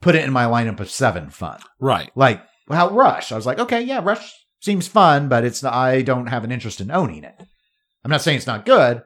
[0.00, 1.60] put it in my lineup of seven fun.
[1.78, 2.10] right.
[2.16, 3.30] Like, how Rush.
[3.32, 6.50] I was like, okay, yeah, Rush seems fun, but it's not, I don't have an
[6.52, 7.34] interest in owning it.
[8.04, 9.02] I'm not saying it's not good,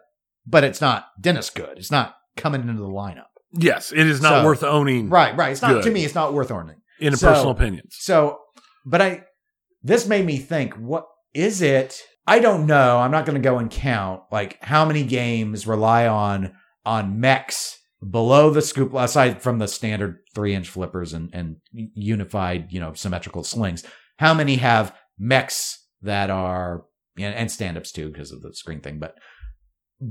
[0.47, 1.77] but it's not Dennis good.
[1.79, 3.25] It's not coming into the lineup.
[3.53, 3.93] Yes.
[3.93, 5.53] It is not So- worth owning Right, right.
[5.53, 5.85] It's not Good.
[5.85, 6.05] to me.
[6.05, 6.77] It's not worth owning.
[7.01, 7.97] in So- personal opinions.
[7.99, 8.39] So,
[8.87, 9.25] but I,
[9.83, 12.03] this made me think, what is it?
[12.27, 12.99] I don't know.
[12.99, 17.79] I'm not going to go and count like how many games rely on on mechs
[18.09, 22.95] below the scoop, aside from the standard three inch flippers and and unified, you know,
[22.95, 23.85] symmetrical slings.
[24.19, 26.85] How many have mechs that are
[27.17, 29.17] and, and stand ups too because of the screen thing, but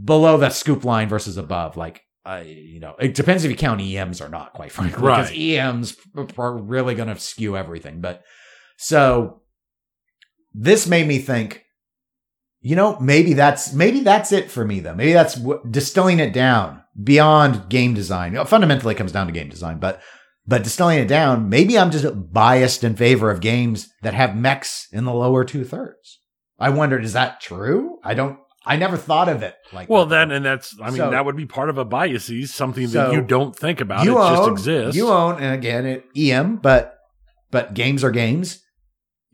[0.04, 2.02] below that scoop line versus above, like.
[2.28, 5.96] I, you know, it depends if you count EMs or not, quite frankly, because EMs
[6.40, 8.02] are really going to skew everything.
[8.02, 8.24] But
[8.78, 9.44] so
[10.58, 11.64] this made me think,
[12.62, 14.96] you know, maybe that's maybe that's it for me though.
[14.96, 18.32] Maybe that's w- distilling it down beyond game design.
[18.32, 20.02] You know, fundamentally, it comes down to game design, but
[20.48, 24.88] but distilling it down, maybe I'm just biased in favor of games that have mechs
[24.92, 26.20] in the lower two thirds.
[26.60, 27.98] I wondered, is that true?
[28.04, 28.38] I don't.
[28.68, 29.90] I never thought of it like.
[29.90, 30.28] Well, that.
[30.30, 33.10] then, and that's, I mean, So- that would be part of a biases, something So,
[33.10, 34.06] that you don't think about.
[34.06, 34.96] you it own, just exists.
[34.96, 36.98] You own, and again, it EM, but
[37.52, 38.62] but games are games.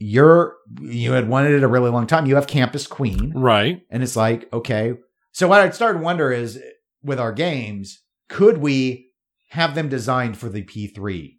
[0.03, 2.25] You're you had wanted it a really long time.
[2.25, 3.81] You have Campus Queen, right.
[3.91, 4.93] and it's like okay.
[5.31, 6.59] So what I started to wonder is
[7.03, 9.11] with our games, could we
[9.49, 11.37] have them designed for the P3,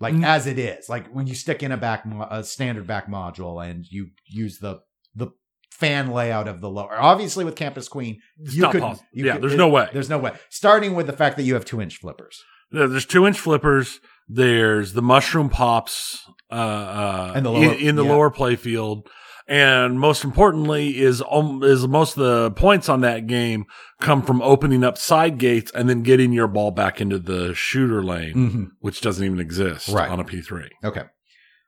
[0.00, 0.24] like Mm.
[0.26, 3.64] as it is, like when you stick in a back mo- a standard back module
[3.64, 4.80] and you use the
[5.14, 5.28] the
[5.70, 6.96] fan layout of the lower.
[7.00, 9.88] Obviously, with Campus Queen, It's you could- you Yeah, could- there's it- no way.
[9.92, 10.32] there's no way.
[10.50, 12.42] Starting with the fact that you have two inch flippers.
[12.72, 14.00] There's two inch flippers.
[14.28, 18.10] There's the mushroom pops uh, uh, And the in, lower- in the yeah.
[18.12, 19.06] lower playfield,
[19.46, 23.64] and most importantly is um, is most of the points on that game
[24.00, 28.02] come from opening up side gates and then getting your ball back into the shooter
[28.02, 28.64] lane, Mm-hmm.
[28.80, 30.10] which doesn't even exist Right.
[30.10, 30.68] on a P3.
[30.84, 31.02] Okay.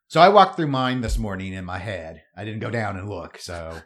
[0.09, 2.23] So I walked through mine this morning in my head.
[2.37, 3.39] I didn't go down and look.
[3.39, 3.77] So,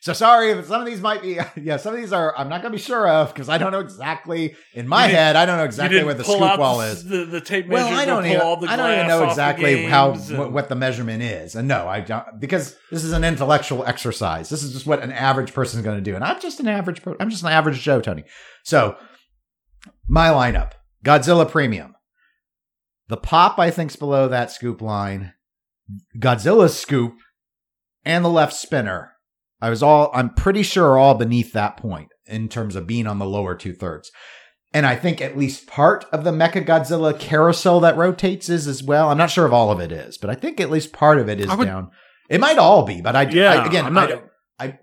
[0.00, 1.38] so sorry if some of these might be.
[1.56, 2.34] Yeah, some of these are.
[2.36, 5.36] I'm not going to be sure of because I don't know exactly in my head.
[5.36, 7.04] I don't know exactly where the scoop wall is.
[7.04, 7.84] The, the tape measure.
[7.84, 8.40] Well, I don't even.
[8.40, 11.68] all the I don't even know exactly how what, and- what the measurement is, and
[11.68, 14.48] no, I don't because this is an intellectual exercise.
[14.48, 16.68] This is just what an average person is going to do, and I'm just an
[16.68, 17.02] average.
[17.20, 18.24] I'm just an average Joe, Tony.
[18.64, 18.96] So,
[20.08, 20.72] my lineup:
[21.04, 21.94] Godzilla Premium.
[23.08, 25.32] The pop, I think's below that scoop line.
[26.18, 27.14] Godzilla's scoop
[28.04, 29.12] and the left spinner.
[29.60, 30.10] I was all.
[30.14, 33.72] I'm pretty sure all beneath that point in terms of being on the lower two
[33.72, 34.10] thirds.
[34.74, 38.82] And I think at least part of the Mecha Godzilla carousel that rotates is as
[38.82, 39.08] well.
[39.08, 41.28] I'm not sure if all of it is, but I think at least part of
[41.28, 41.90] it is would- down.
[42.28, 44.20] It might all be, but I, Yeah, I again, I'm not- I,
[44.58, 44.78] I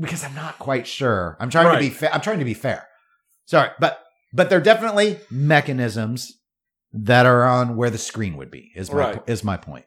[0.00, 1.36] because I'm not quite sure.
[1.40, 1.96] I'm trying to be Right.
[1.96, 2.12] fair.
[2.12, 2.86] I'm trying to be fair.
[3.46, 4.02] Sorry, but
[4.34, 6.32] but they're definitely mechanisms
[6.92, 8.72] that are on where the screen would be.
[8.74, 9.22] Is my Right.
[9.26, 9.86] is my point.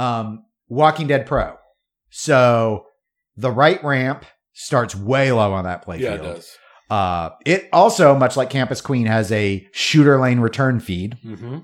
[0.00, 1.56] Um, Walking Dead Pro.
[2.10, 2.86] So
[3.36, 6.00] the right ramp starts way low on that playfield.
[6.00, 6.56] Yeah, it does.
[6.88, 11.16] Uh, it also, much like Campus Queen, has a shooter lane return feed.
[11.24, 11.58] Mm-hmm.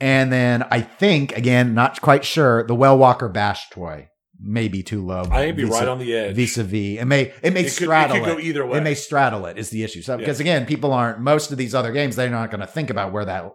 [0.00, 4.82] And then I think, again, not quite sure, the Well Walker Bash toy may be
[4.82, 5.22] too low.
[5.24, 6.36] I may be right on the edge.
[6.36, 7.00] vis a vis.
[7.00, 8.78] It may it may it could, straddle it could go either way.
[8.78, 10.02] It may straddle it is the issue.
[10.02, 10.18] So Yeah.
[10.18, 13.12] because again, people aren't most of these other games, they're not going to think about
[13.12, 13.52] where that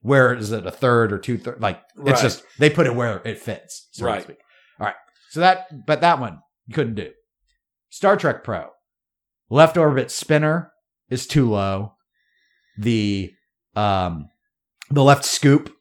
[0.00, 3.20] where is it a third or two third like it's just they put it where
[3.24, 3.88] it fits.
[3.92, 4.18] So Right.
[4.18, 4.38] To speak.
[4.80, 4.94] All right.
[5.30, 7.10] So that but that one you couldn't do.
[7.90, 8.68] Star Trek Pro.
[9.50, 10.72] Left orbit spinner
[11.08, 11.94] is too low.
[12.78, 13.32] The
[13.74, 14.28] um
[14.90, 15.74] the left scoop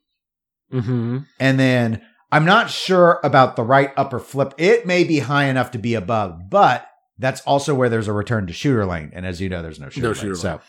[0.73, 1.19] mm-hmm.
[1.39, 2.01] and then
[2.32, 4.53] I'm not sure about the right upper flip.
[4.58, 6.86] It may be high enough to be above, but
[7.17, 9.12] that's also where there's a return to shooter lane.
[9.13, 10.19] And as you know, there's no shooter No lane.
[10.19, 10.62] shooter so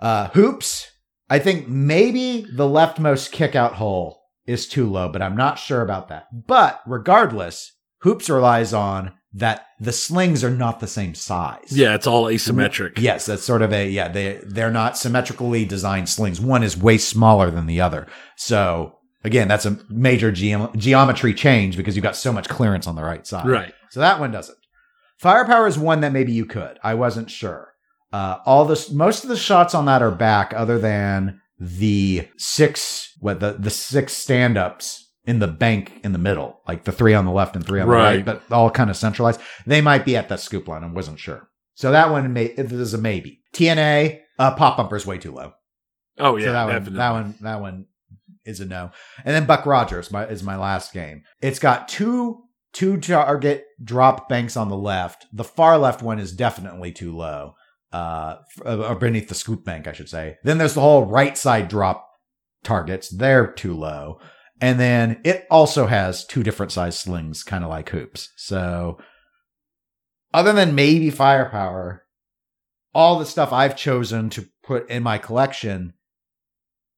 [0.00, 0.90] uh, hoops,
[1.28, 5.82] I think maybe the leftmost kick out hole is too low, but I'm not sure
[5.82, 6.26] about that.
[6.46, 11.68] But regardless, hoops relies on that the slings are not the same size.
[11.70, 12.98] Yeah, it's all asymmetric.
[12.98, 14.08] Yes, that's sort of a yeah.
[14.08, 16.40] They they're not symmetrically designed slings.
[16.40, 18.06] One is way smaller than the other.
[18.36, 22.96] So again, that's a major geom- geometry change because you've got so much clearance on
[22.96, 23.46] the right side.
[23.46, 23.74] Right.
[23.90, 24.56] So that one doesn't.
[25.18, 26.78] Firepower is one that maybe you could.
[26.82, 27.72] I wasn't sure.
[28.16, 33.12] Uh, all this, most of the shots on that are back, other than the six,
[33.20, 37.12] what the the six stand ups in the bank in the middle, like the three
[37.12, 38.24] on the left and three on the right, Right.
[38.24, 39.40] but all kind of centralized.
[39.66, 40.82] They might be at that scoop line.
[40.82, 41.50] I wasn't sure.
[41.74, 43.40] So that one may is a maybe.
[43.54, 45.52] TNA uh, pop bumper is way too low.
[46.18, 47.86] Oh yeah, so that one, that one, that one
[48.46, 48.92] is a no.
[49.26, 51.22] And then Buck Rogers my, is my last game.
[51.42, 55.26] It's got two two target drop banks on the left.
[55.32, 57.54] The far left one is definitely too low,
[57.96, 60.36] uh, or beneath the scoop bank, I should say.
[60.44, 62.08] Then there's the whole right side drop
[62.62, 63.08] targets.
[63.08, 64.20] They're too low.
[64.60, 68.32] And then it also has two different size slings, kind of like hoops.
[68.36, 68.98] So,
[70.32, 72.04] other than maybe firepower,
[72.94, 75.94] all the stuff I've chosen to put in my collection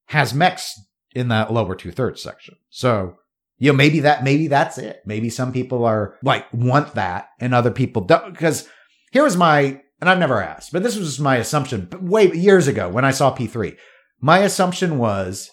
[0.06, 0.80] has mechs
[1.14, 2.56] in that lower two thirds section.
[2.70, 3.16] So,
[3.58, 5.02] you know, maybe that, maybe that's it.
[5.04, 8.32] Maybe some people are like, want that and other people don't.
[8.32, 8.68] Because
[9.12, 12.68] here was my, and I've never asked, but this was my assumption but way years
[12.68, 13.76] ago when I saw P3.
[14.20, 15.50] My assumption was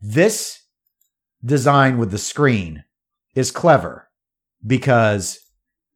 [0.00, 0.60] this
[1.44, 2.84] design with the screen
[3.34, 4.08] is clever
[4.64, 5.38] because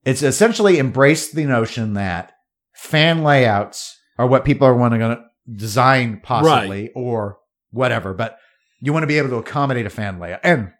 [0.05, 2.33] it's essentially embraced the notion that
[2.75, 7.39] fan layouts are what people are wanting to design possibly or
[7.71, 8.39] whatever, but
[8.81, 10.41] you want to be able to accommodate a fan layout.
[10.43, 10.73] And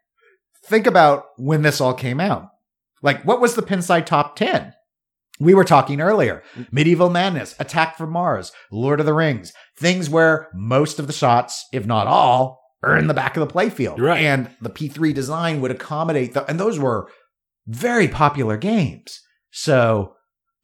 [0.65, 2.49] think about when this all came out.
[3.03, 4.73] Like, what was the Pinside top 10?
[5.39, 6.43] We were talking earlier.
[6.55, 6.73] Mm.
[6.73, 11.67] Medieval Madness, Attack from Mars, Lord of the Rings, things where most of the shots,
[11.73, 13.99] if not all, are in the back of the playfield.
[13.99, 14.23] Right.
[14.23, 17.09] And the P3 design would accommodate the, and those were
[17.67, 19.21] very popular games.
[19.51, 20.15] So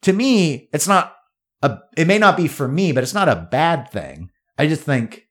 [0.03, 1.15] to me, it's not
[1.61, 4.29] a, it may not be for me, but it's not a bad thing.
[4.57, 5.23] I just think,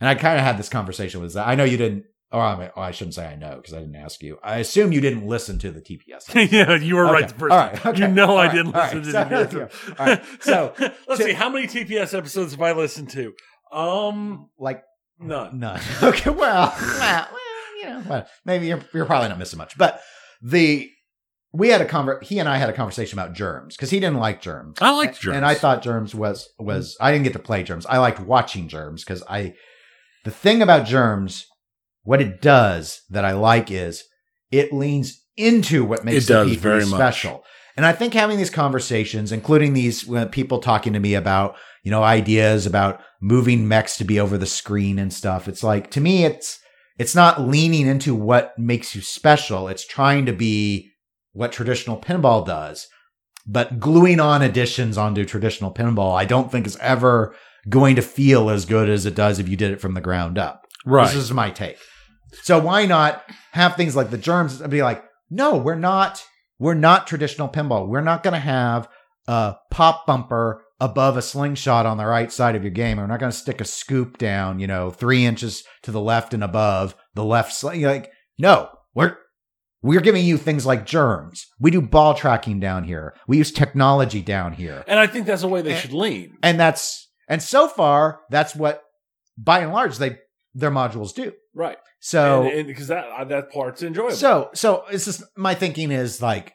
[0.00, 1.36] and I kind of had this conversation with.
[1.36, 3.80] I know you didn't, or I, mean, oh, I shouldn't say I know because I
[3.80, 4.38] didn't ask you.
[4.42, 6.34] I assume you didn't listen to the TPS.
[6.52, 7.80] yeah, you were right the first All time.
[7.86, 8.00] Okay.
[8.00, 8.54] You know All I right.
[8.56, 9.50] didn't All listen right.
[9.50, 10.24] to So- the All right.
[10.40, 10.74] So,
[11.08, 13.32] let's to- see how many TPS episodes have I listened to?
[13.72, 14.82] Um, like
[15.18, 15.58] none.
[15.58, 15.80] None.
[16.02, 19.76] Okay, well, well, well, you know, well, maybe you're you're probably not missing much.
[19.78, 20.00] But
[20.42, 20.90] the
[21.52, 24.18] we had a conver he and I had a conversation about germs because he didn't
[24.18, 24.78] like germs.
[24.80, 25.36] I liked germs.
[25.36, 27.86] and I thought germs was was I didn't get to play germs.
[27.86, 29.54] I liked watching germs because I
[30.24, 31.46] the thing about germs,
[32.04, 34.04] what it does that I like is
[34.50, 36.98] it leans into what makes It the P3 very much.
[36.98, 37.44] special.
[37.76, 41.90] And I think having these conversations, including these uh, people talking to me about, you
[41.90, 46.00] know, ideas about moving mechs to be over the screen and stuff, it's like to
[46.00, 46.60] me, it's
[46.98, 49.66] it's not leaning into what makes you special.
[49.66, 50.92] It's trying to be
[51.32, 52.86] what traditional pinball does.
[53.46, 57.34] But gluing on additions onto traditional pinball, I don't think is ever
[57.68, 60.38] going to feel as good as it does if you did it from the ground
[60.38, 60.66] up.
[60.86, 61.06] Right.
[61.08, 61.76] This is my take.
[62.42, 66.22] So why not have things like the germs and be like, no, we're not,
[66.58, 67.88] we're not traditional pinball.
[67.88, 68.88] We're not going to have
[69.26, 72.98] a pop bumper above a slingshot on the right side of your game.
[72.98, 76.34] We're not going to stick a scoop down, you know, three inches to the left
[76.34, 77.82] and above the left sling.
[77.82, 79.16] Like, no, we're,
[79.82, 81.46] we're giving you things like germs.
[81.58, 83.14] We do ball tracking down here.
[83.26, 84.84] We use technology down here.
[84.86, 86.36] And I think that's the way they should lean.
[86.42, 88.82] And that's, and so far, that's what
[89.38, 90.18] by and large they,
[90.54, 91.32] their modules do.
[91.54, 91.78] Right.
[92.00, 94.14] So, and because that uh, that part's enjoyable.
[94.14, 96.52] so, so it's just my thinking is like,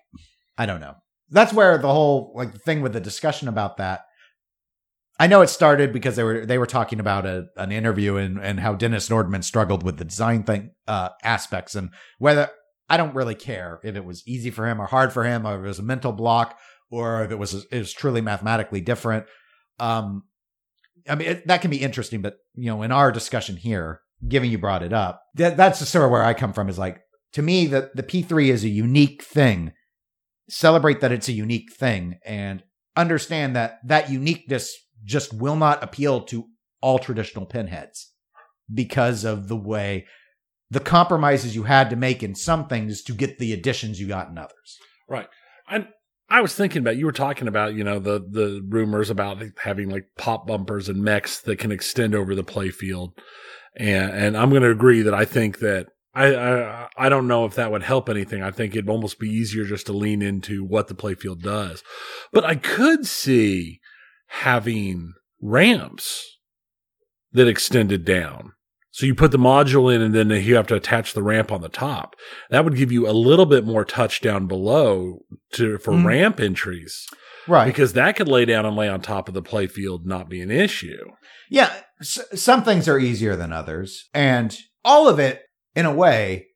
[0.57, 0.95] I don't know.
[1.29, 4.01] That's where the whole like thing with the discussion about that.
[5.19, 8.39] I know it started because they were they were talking about a, an interview and
[8.39, 12.49] and how Dennis Nordman struggled with the design thing uh, aspects and whether
[12.89, 15.55] I don't really care if it was easy for him or hard for him or
[15.59, 16.57] if it was a mental block
[16.89, 19.25] or if it was it was truly mathematically different.
[19.77, 20.23] Um,
[21.07, 24.49] I mean it, that can be interesting, but you know, in our discussion here, given
[24.51, 26.69] you brought it up, that, that's sort of where I come from.
[26.69, 26.99] Is like
[27.33, 29.73] to me the the P three is a unique thing.
[30.49, 32.63] Celebrate that it's a unique thing and
[32.95, 36.45] understand that that uniqueness just will not appeal to
[36.81, 38.11] all traditional pinheads
[38.73, 40.05] because of the way
[40.71, 44.29] the compromises you had to make in some things to get the additions you got
[44.29, 44.77] in others.
[45.07, 45.27] Right.
[45.69, 45.87] And
[46.29, 49.89] I was thinking about you were talking about you know the the rumors about having
[49.89, 53.13] like pop bumpers and mechs that can extend over the playfield,
[53.75, 57.45] and and I'm going to agree that I think that I, I I don't know
[57.45, 58.43] if that would help anything.
[58.43, 61.83] I think it'd almost be easier just to lean into what the playfield does,
[62.31, 63.79] but I could see
[64.27, 66.37] having ramps
[67.31, 68.53] that extended down.
[68.91, 71.61] So you put the module in and then you have to attach the ramp on
[71.61, 72.15] the top.
[72.49, 75.19] That would give you a little bit more touch down below
[75.53, 76.05] to for Mhm.
[76.05, 77.05] ramp entries
[77.47, 77.65] Right.
[77.67, 80.49] because that could lay down and lay on top of the playfield, not be an
[80.51, 81.05] issue.
[81.51, 81.71] Yeah,
[82.01, 85.43] s- some things are easier than others, and all of it,
[85.75, 86.47] in a way,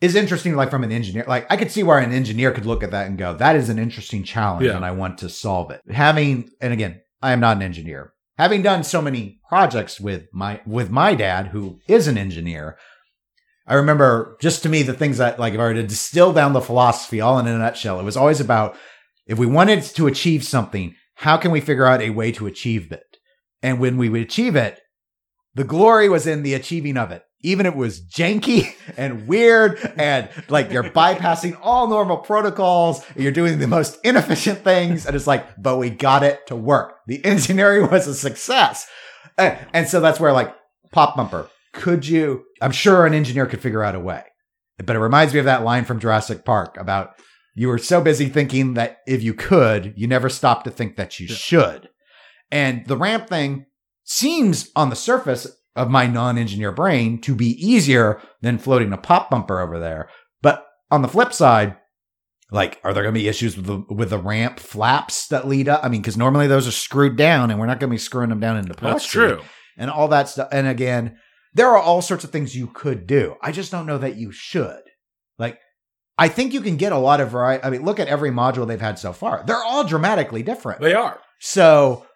[0.00, 0.54] is interesting.
[0.56, 3.06] Like from an engineer, like I could see where an engineer could look at that
[3.06, 4.76] and go, "That is an interesting challenge, Yeah.
[4.76, 8.12] and I want to solve it." Having, and again, I am not an engineer.
[8.36, 12.76] Having done so many projects with my with my dad, who is an engineer,
[13.66, 16.52] I remember just to me the things that like if I were to distill down
[16.52, 18.76] the philosophy all in a nutshell, it was always about
[19.26, 22.92] if we wanted to achieve something, how can we figure out a way to achieve
[22.92, 23.18] it?
[23.62, 24.80] And when we would achieve it,
[25.54, 27.22] the glory was in the achieving of it.
[27.40, 33.22] Even if it was janky and weird and like you're bypassing all normal protocols, and
[33.22, 35.04] you're doing the most inefficient things.
[35.06, 36.96] And it's like, but we got it to work.
[37.06, 38.86] The engineering was a success.
[39.36, 40.54] And, and so that's where like
[40.92, 44.22] pop bumper, could you, I'm sure an engineer could figure out a way.
[44.78, 47.10] But it reminds me of that line from Jurassic Park about
[47.54, 51.20] you were so busy thinking that if you could, you never stopped to think that
[51.20, 51.36] you Yeah.
[51.36, 51.88] should.
[52.50, 53.66] And the ramp thing
[54.04, 59.30] seems on the surface of my non-engineer brain to be easier than floating a pop
[59.30, 60.08] bumper over there.
[60.42, 61.76] But on the flip side,
[62.50, 65.68] like, are there going to be issues with the with the ramp flaps that lead
[65.68, 65.80] up?
[65.82, 68.28] I mean, because normally those are screwed down, and we're not going to be screwing
[68.28, 69.40] them down into That's true.
[69.76, 70.48] and all that stuff.
[70.52, 71.18] And again,
[71.54, 73.34] there are all sorts of things you could do.
[73.42, 74.82] I just don't know that you should.
[75.38, 75.58] Like,
[76.16, 77.64] I think you can get a lot of variety.
[77.64, 79.42] I mean, look at every module they've had so far.
[79.46, 80.80] They're all dramatically different.
[80.80, 81.18] They are.
[81.40, 82.06] So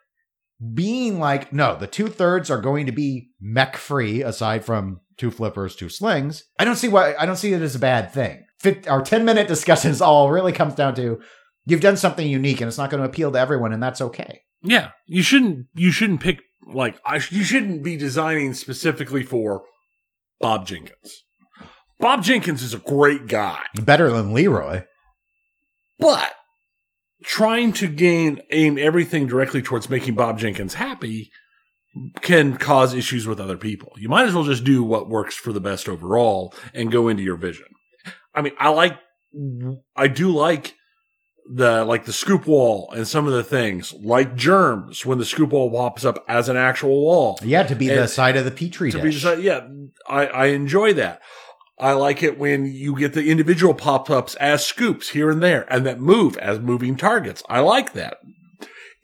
[0.74, 5.30] being like, no, the two thirds are going to be mech free aside from two
[5.30, 6.44] flippers, two slings.
[6.58, 8.44] I don't see why, I don't see it as a bad thing.
[8.58, 11.20] Fit, our 10 minute discussions all really comes down to
[11.64, 14.40] you've done something unique and it's not going to appeal to everyone and that's okay.
[14.62, 15.66] Yeah, you shouldn't.
[15.74, 17.16] You shouldn't pick like I.
[17.30, 19.62] You shouldn't be designing specifically for
[20.40, 21.22] Bob Jenkins.
[22.00, 24.82] Bob Jenkins is a great guy, Better than Leroy.
[26.00, 26.32] but
[27.22, 31.30] trying to gain aim everything directly towards making Bob Jenkins happy
[32.20, 33.92] can cause issues with other people.
[33.96, 37.22] You might as well just do what works for the best overall and go into
[37.22, 37.66] your vision.
[38.34, 38.96] I mean, I like,
[39.96, 40.74] I do like
[41.50, 45.50] the like the scoop wall and some of the things like germs when the scoop
[45.50, 47.38] wall pops up as an actual wall.
[47.42, 49.14] Yeah, to be the side of the petri To dish.
[49.14, 49.66] decided, yeah,
[50.08, 51.20] I, I enjoy that.
[51.80, 55.66] I like it when you get the individual pop ups as scoops here and there
[55.72, 57.42] and that move as moving targets.
[57.48, 58.18] I like that.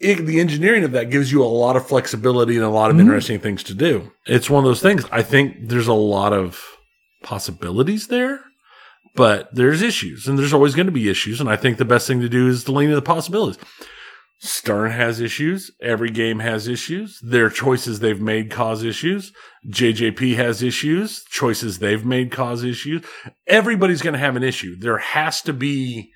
[0.01, 2.97] It, the engineering of that gives you a lot of flexibility and a lot of
[2.97, 3.01] Mhm.
[3.03, 4.11] interesting things to do.
[4.27, 5.05] It's one of those things.
[5.13, 6.61] I think there's a lot of
[7.23, 8.41] possibilities there,
[9.15, 11.41] but there's issues and there's always going to be issues.
[11.41, 13.59] And I think the best thing to do is to lean into the possibilities.
[14.39, 15.71] Stern has issues.
[15.81, 17.19] Every game has issues.
[17.23, 19.33] Their choices they've made cause issues.
[19.69, 21.25] JJP has issues.
[21.31, 23.05] Choices they've made cause issues.
[23.47, 24.77] Everybody's going to have an issue.
[24.79, 26.11] There has to be,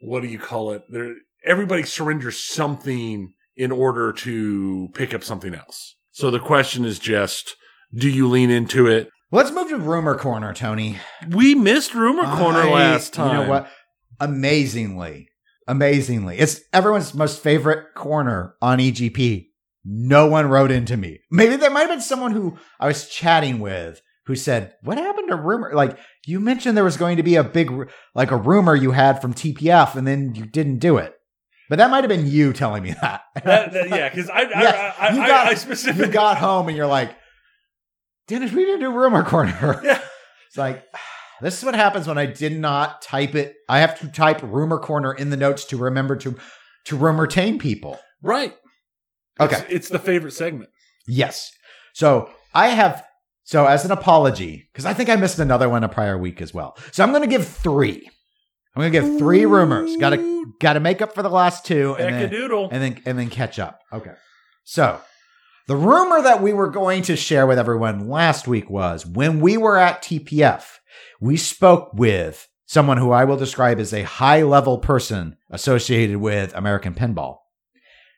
[0.00, 0.82] what do you call it?
[0.88, 5.96] There, everybody surrenders something in order to pick up something else.
[6.10, 7.54] So the question is just,
[7.94, 9.10] do you lean into it?
[9.30, 10.98] Let's move to rumor corner, Tony.
[11.28, 13.36] We missed rumor corner I- last time.
[13.36, 13.70] You know what?
[14.18, 15.28] Amazingly,
[15.70, 19.46] amazingly, it's everyone's most favorite corner on EGP.
[19.84, 21.20] No one wrote into me.
[21.30, 25.28] Maybe there might have been someone who I was chatting with who said, "What happened
[25.28, 25.96] to rumor?" Like
[26.26, 27.70] you mentioned, there was going to be a big,
[28.14, 31.14] like a rumor you had from TPF, and then you didn't do it.
[31.70, 33.22] But that might have been you telling me that.
[33.44, 36.66] That- that- yeah, because I, Yeah, I, I, you got- I you specifically got home
[36.68, 37.14] and you're like,
[38.28, 39.80] Dennis, we didn't do rumor corner.
[39.84, 40.00] Yeah.
[40.48, 40.84] It's like,
[41.40, 43.54] this is what happens when I did not type it.
[43.68, 46.36] I have to type rumor corner in the notes to remember to
[46.86, 47.98] to rumor tame people.
[48.22, 48.54] right.
[49.38, 49.56] Okay.
[49.56, 50.68] It's, it's the favorite segment.
[51.06, 51.50] Yes.
[51.94, 53.02] So I have
[53.44, 56.52] so as an apology, because I think I missed another one a prior week as
[56.52, 56.76] well.
[56.92, 58.08] So I'm gonna give three.
[58.76, 59.96] I'm gonna give three rumors.
[59.96, 61.96] Gotta gotta make up for the last two.
[61.98, 62.30] and then-
[62.70, 63.80] and then and then catch up.
[63.92, 64.12] Okay.
[64.64, 65.00] So
[65.70, 69.56] the rumor that we were going to share with everyone last week was when we
[69.56, 70.64] were at TPF,
[71.20, 76.52] we spoke with someone who I will describe as a high level person associated with
[76.56, 77.36] American Pinball.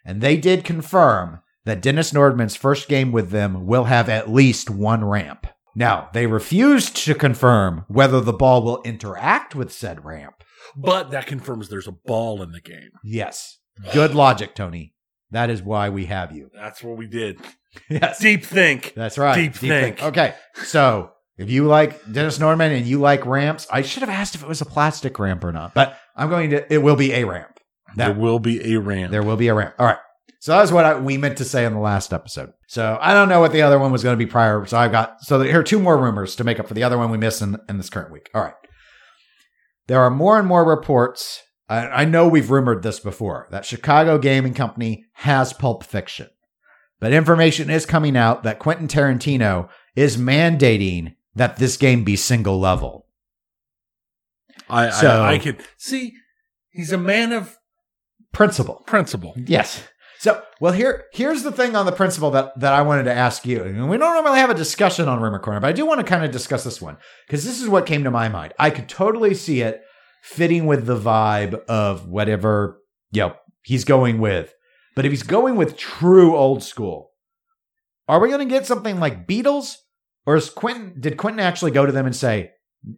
[0.02, 4.70] And they did confirm that Dennis Nordman's first game with them will have at least
[4.70, 5.46] one ramp.
[5.76, 10.42] Now, they refused to confirm whether the ball will interact with said ramp.
[10.74, 12.92] But that confirms there's a ball in the game.
[13.04, 13.58] Yes.
[13.92, 14.91] Good logic, Tony.
[15.32, 16.50] That is why we have you.
[16.54, 17.40] That's what we did.
[17.88, 18.18] Yes.
[18.20, 18.92] Deep think.
[18.94, 19.34] That's right.
[19.34, 20.02] Deep think.
[20.02, 20.34] Okay.
[20.64, 24.42] So if you like Dennis Nordman and you like ramps, I should have asked if
[24.42, 27.24] it was a plastic ramp or not, but I'm going to, it will be a
[27.24, 27.58] ramp.
[27.96, 29.10] there That, will be a ramp.
[29.10, 29.74] there will be a ramp.
[29.78, 29.96] All right.
[30.40, 32.50] So that's what I, we meant to say in the last episode.
[32.66, 34.66] So I don't know what the other one was going to be prior.
[34.66, 36.98] So I've got, so here are two more rumors to make up for the other
[36.98, 38.28] one we missed in, in this current week.
[38.34, 38.54] All right.
[39.86, 41.40] There are more and more reports.
[41.72, 46.28] I, I know we've rumored this before that Chicago Gaming Company has Pulp Fiction.
[47.00, 52.60] But information is coming out that Quentin Tarantino is mandating that this game be single
[52.60, 53.06] level.
[54.68, 56.12] I, So- I, I can see
[56.70, 57.56] he's a man of
[58.32, 58.82] Principle.
[58.86, 59.34] principle.
[59.36, 59.82] Yes.
[60.18, 63.44] So, well, here here's the thing on the principle that that I wanted to ask
[63.44, 63.62] you.
[63.64, 66.06] And we don't normally have a discussion on Rumor Corner, but I do want to
[66.06, 66.96] kind of discuss this one
[67.26, 68.54] because this is what came to my mind.
[68.58, 69.82] I could totally see it
[70.22, 74.54] fitting with the vibe of whatever you know he's going with.
[74.94, 77.10] But if he's going with true old school,
[78.08, 79.76] are we going to get something like Beatles,
[80.24, 80.94] or is Quentin?
[80.98, 82.52] Did Quentin actually go to them and say,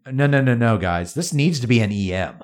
[0.07, 2.43] "No, no, no, no, guys, this needs to be an EM"?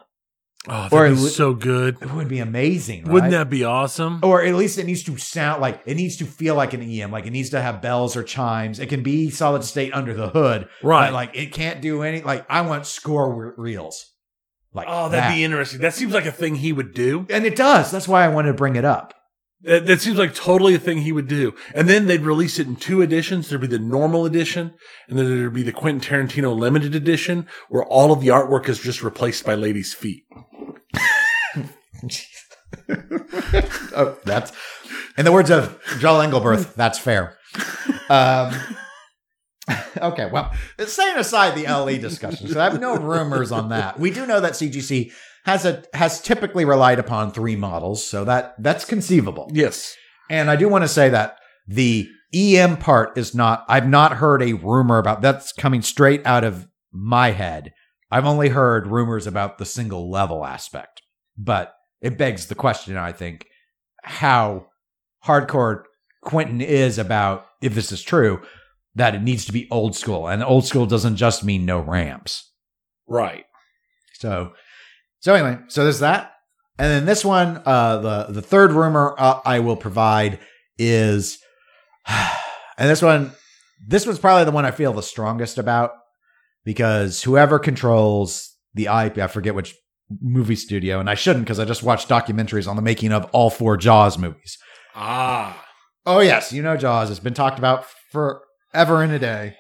[0.69, 1.97] Oh, Or that'd be so good.
[2.03, 3.13] It would be amazing, right?
[3.15, 4.21] Wouldn't that be awesome?
[4.23, 7.11] or at least it needs to sound like it needs to feel like an EM,
[7.11, 8.79] like it needs to have bells or chimes.
[8.79, 11.07] It can be solid state under the hood, right.
[11.07, 12.21] but like it can't do any.
[12.21, 14.05] Like I want score re- reels,
[14.73, 15.35] like oh, that'd that.
[15.35, 15.81] be interesting.
[15.81, 17.27] That seems like a thing he would do.
[17.31, 17.91] and it does.
[17.91, 19.15] That's why I wanted to bring it up.
[19.63, 21.55] That, that seems like totally a thing he would do.
[21.75, 23.49] And then they'd release it in two editions.
[23.49, 24.73] There'd be the normal edition,
[25.09, 28.79] and then there'd be the Quentin Tarantino limited edition, where all of the artwork is
[28.79, 30.25] just replaced by ladies' feet.
[33.95, 34.53] Oh, that's
[35.19, 36.75] in the words of Joel Engelberth.
[36.75, 37.37] That's fair.
[38.09, 38.55] Um,
[40.03, 43.99] okay, well, setting aside the LE discussion, so I have no rumors on that.
[43.99, 45.13] We do know that CGC
[45.45, 49.51] has a has typically relied upon three models, so that that's conceivable.
[49.53, 49.97] Yes.
[50.29, 54.43] And I do want to say that the EM part is not, I've not heard
[54.43, 57.73] a rumor about that's coming straight out of my head.
[58.11, 61.03] I've only heard rumors about the single level aspect.
[61.37, 63.47] But it begs the question, I think,
[64.03, 64.67] how
[65.25, 65.85] hardcore
[66.23, 68.41] Quentin is about, if this is true,
[68.95, 70.29] that it needs to be old school.
[70.29, 72.51] And old school doesn't just mean no ramps.
[73.07, 73.45] Right.
[74.19, 74.53] So,
[75.21, 76.33] so anyway, so there's that,
[76.81, 80.39] and then this one, uh, the the third rumor uh, I will provide
[80.79, 81.39] is,
[82.07, 83.33] and this one,
[83.87, 85.93] this one's probably the one I feel the strongest about
[86.65, 89.75] because whoever controls the IP, I forget which
[90.23, 93.51] movie studio, and I shouldn't because I just watched documentaries on the making of all
[93.51, 94.57] four Jaws movies.
[94.95, 95.67] Ah.
[96.07, 97.11] Oh yes, you know Jaws.
[97.11, 97.85] It's been talked about
[98.71, 99.57] forever in a day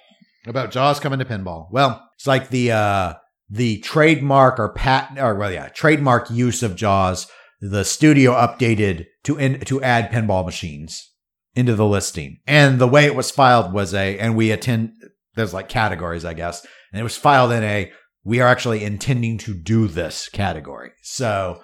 [0.47, 1.69] about Jaws coming to pinball.
[1.71, 3.15] Well, it's like the uh
[3.49, 7.27] the trademark or patent or well yeah, trademark use of Jaws.
[7.61, 11.11] The studio updated to in, to add pinball machines
[11.55, 12.39] into the listing.
[12.47, 14.93] And the way it was filed was a and we attend
[15.35, 16.67] there's like categories, I guess.
[16.93, 17.93] And it was filed in a
[18.25, 20.91] we are actually intending to do this category.
[21.03, 21.61] So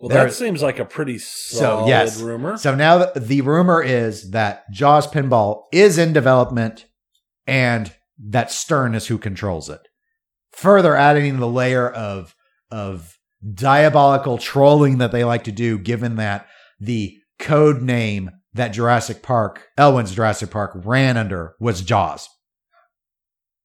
[0.00, 2.20] Well, There- that seems like a pretty solid yes.
[2.20, 2.56] rumor.
[2.56, 6.86] So now the, the rumor is that Jaws Pinball is in development
[7.46, 9.80] and that Stern is who controls it.
[10.52, 12.34] Further adding the layer of
[12.70, 13.18] of
[13.54, 16.46] diabolical trolling that they like to do, given that
[16.78, 22.28] the code name that Jurassic Park, Elwin's Jurassic Park, ran under was Jaws.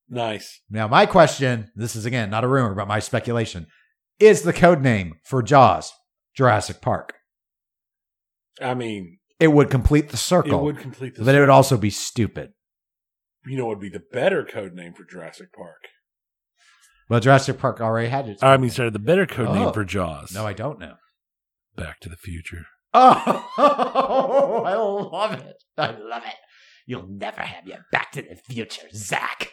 [0.09, 0.61] nice.
[0.69, 3.67] Now, my question this is again not a rumor, but my speculation
[4.19, 5.91] is the code name for Jaws
[6.35, 7.13] Jurassic Park.
[8.61, 11.25] I mean, It would complete the circle, it would complete this.
[11.25, 12.51] but it would also be stupid.
[13.45, 15.87] you know, what would be the better code name for Jurassic Park.
[17.09, 18.39] Well, Jurassic Park already had it.
[18.41, 19.53] I mean, sorry, the better code Oh.
[19.53, 20.33] name for Jaws.
[20.33, 20.95] no, I don't know.
[21.75, 22.65] Back to the Future.
[22.93, 23.51] Oh,
[24.65, 25.55] I love it.
[25.77, 26.35] I love it.
[26.87, 29.51] You'll never have your Back to the Future, Zach.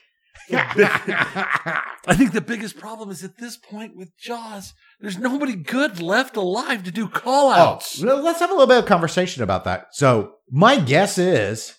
[0.51, 6.37] I think the biggest problem is at this point with Jaws, there's nobody good left
[6.37, 8.03] alive to do call Oh, outs.
[8.03, 9.87] well, let's have a little bit of conversation about that.
[9.93, 11.75] So, my guess is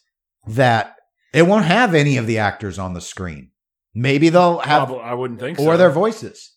[0.47, 0.95] that
[1.33, 3.51] it won't have any of the actors on the screen.
[3.93, 5.65] Maybe they'll have, I wouldn't think so.
[5.65, 6.53] or their voices.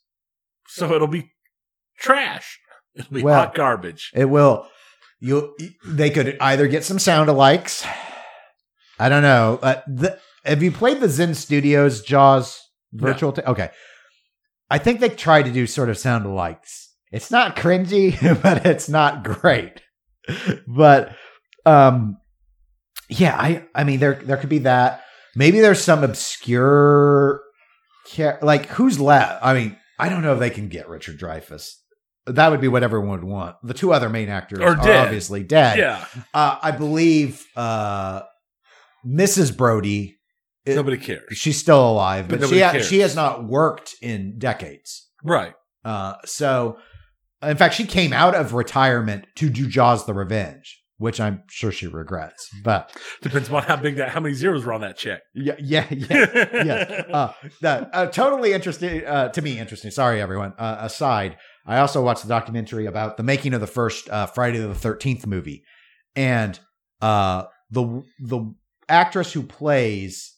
[0.68, 1.32] so it'll be
[1.98, 2.59] trash.
[2.94, 4.11] It'll be Well- hot garbage.
[4.14, 4.68] It will.
[5.18, 5.54] You.
[5.84, 7.86] They could either get some sound alikes.
[8.98, 9.59] I don't know.
[9.62, 12.61] Uh, the, have you played the Zen Studios Jaws
[12.92, 13.32] virtual?
[13.32, 13.70] ta- okay.
[14.70, 16.86] I think they tried to do sort of sound alikes.
[17.12, 19.80] It's not cringy, but it's not great.
[20.66, 21.14] But
[21.64, 22.18] um,
[23.09, 23.36] yeah.
[23.36, 23.64] I.
[23.74, 25.05] I mean, there there could be that.
[25.36, 27.42] Maybe there's some obscure,
[28.42, 29.44] like who's left.
[29.44, 31.74] I mean, I don't know if they can get Richard Dreyfuss.
[32.26, 33.57] That would be what everyone would want.
[33.62, 35.05] The two other main actors Are are, dead.
[35.07, 35.78] obviously dead.
[35.78, 36.05] Yeah.
[36.34, 38.22] Uh, I believe uh,
[39.07, 39.57] Mrs.
[39.57, 40.15] Brody.
[40.66, 41.24] It- Nobody cares.
[41.36, 45.08] she's still alive, But but, she ha- she has not worked in decades.
[45.24, 45.54] Right.
[45.84, 46.78] Uh, so,
[47.42, 51.70] in fact, she came out of retirement to do Jaws: The Revenge, which I'm sure
[51.70, 52.48] she regrets.
[52.64, 52.90] But
[53.22, 55.22] Depends on how big that, how many zeros were on that check.
[55.34, 56.26] yeah, yeah, yeah.
[56.64, 57.02] yeah.
[57.12, 59.58] Uh, that uh, totally interesting uh, to me.
[59.58, 59.90] Interesting.
[59.92, 60.54] Sorry, everyone.
[60.58, 64.58] Uh, aside, I also watched the documentary about the making of the first uh, Friday
[64.58, 65.62] the Thirteenth movie,
[66.16, 66.58] and
[67.00, 68.54] uh, the the
[68.88, 70.32] actress who plays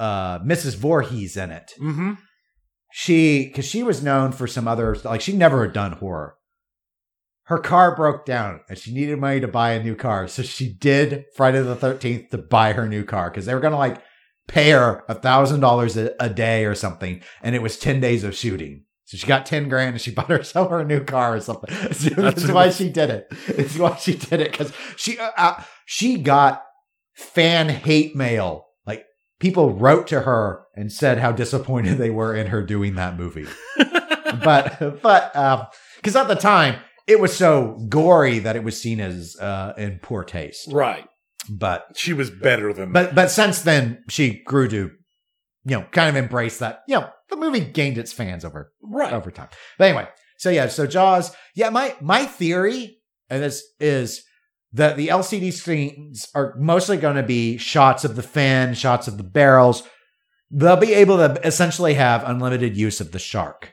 [0.00, 0.76] uh, Mrs.
[0.76, 1.72] Voorhees in it.
[1.80, 2.14] mm-hmm.
[2.92, 6.34] She because she was known for some other like she never had done horror.
[7.44, 10.72] Her car broke down and she needed money to buy a new car, so she
[10.72, 14.02] did Friday the Thirteenth to buy her new car because they were gonna like
[14.48, 18.34] pay her a thousand dollars a day or something, and it was ten days of
[18.34, 18.84] shooting.
[19.04, 21.72] So she got ten grand and she bought herself her new car or something.
[21.92, 23.26] So that's why she did it.
[23.46, 26.64] It's why she did it because she uh, she got
[27.14, 28.66] fan hate mail.
[29.40, 33.46] People wrote to her and said how disappointed they were in her doing that movie.
[34.44, 35.66] but but um
[35.96, 36.76] because at the time
[37.06, 40.68] it was so gory that it was seen as uh in poor taste.
[40.72, 41.06] right.
[41.48, 44.90] But She was better than but but since then she grew to
[45.64, 49.12] you know kind of embrace that you know the movie gained its fans over right.
[49.12, 49.48] over time.
[49.78, 51.34] But anyway, so yeah, so Jaws.
[51.54, 54.24] Yeah, my my theory and this is
[54.72, 59.16] that the LCD screens are mostly going to be shots of the fin, shots of
[59.16, 59.82] the barrels.
[60.50, 63.72] They'll be able to essentially have unlimited use of the shark.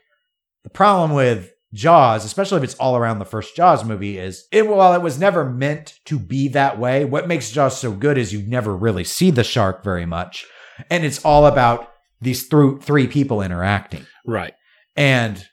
[0.63, 4.67] The problem with Jaws, especially if it's all around the first Jaws movie, is it
[4.67, 8.33] while it was never meant to be that way, what makes Jaws so good is
[8.33, 10.45] you never really see the shark very much.
[10.89, 11.91] And it's all about
[12.21, 14.05] these through three people interacting.
[14.25, 14.53] Right.
[14.95, 15.45] And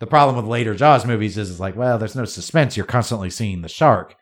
[0.00, 2.76] the problem with later Jaws movies is, is like, well, there's no suspense.
[2.76, 4.14] You're constantly seeing the shark.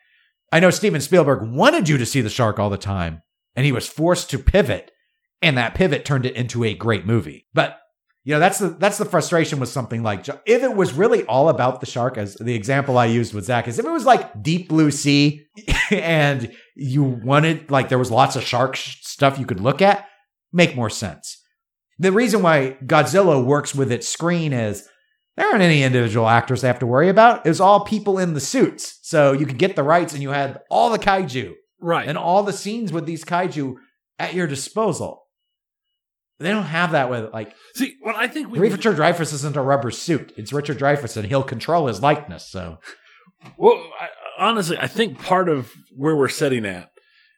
[0.53, 3.23] I know Steven Spielberg wanted you to see the shark all the time,
[3.55, 4.91] and he was forced to pivot,
[5.43, 7.47] and that pivot turned it into a great movie.
[7.53, 7.79] But
[8.27, 11.49] you know, that's the that's the frustration with something like if it was really all
[11.49, 14.43] about the shark, as the example I used with Zach is if it was like
[14.43, 15.47] Deep Blue Sea,
[15.93, 20.07] and you wanted like there was lots of shark sh- stuff you could look at,
[20.53, 21.41] make more sense.
[21.99, 24.89] The reason why Godzilla works with its screen is
[25.37, 27.45] there aren't any individual actors they have to worry about.
[27.45, 28.99] It was all people in the suits.
[29.03, 32.09] So you could get the rights and you had all the kaiju Right.
[32.09, 33.75] and all the scenes with these kaiju
[34.19, 35.25] at your disposal.
[36.39, 39.63] They don't have that with like See, what I think we Richard Dreyfuss isn't a
[39.63, 40.33] rubber suit.
[40.37, 42.49] It's Richard Dreyfuss and he'll control his likeness.
[42.51, 42.79] So
[43.59, 44.09] Well, I,
[44.39, 46.91] honestly, I think part of where we're setting at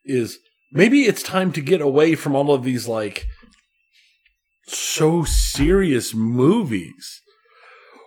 [0.04, 0.38] is
[0.72, 3.26] maybe it's time to get away from all of these like
[4.66, 7.22] so serious movies.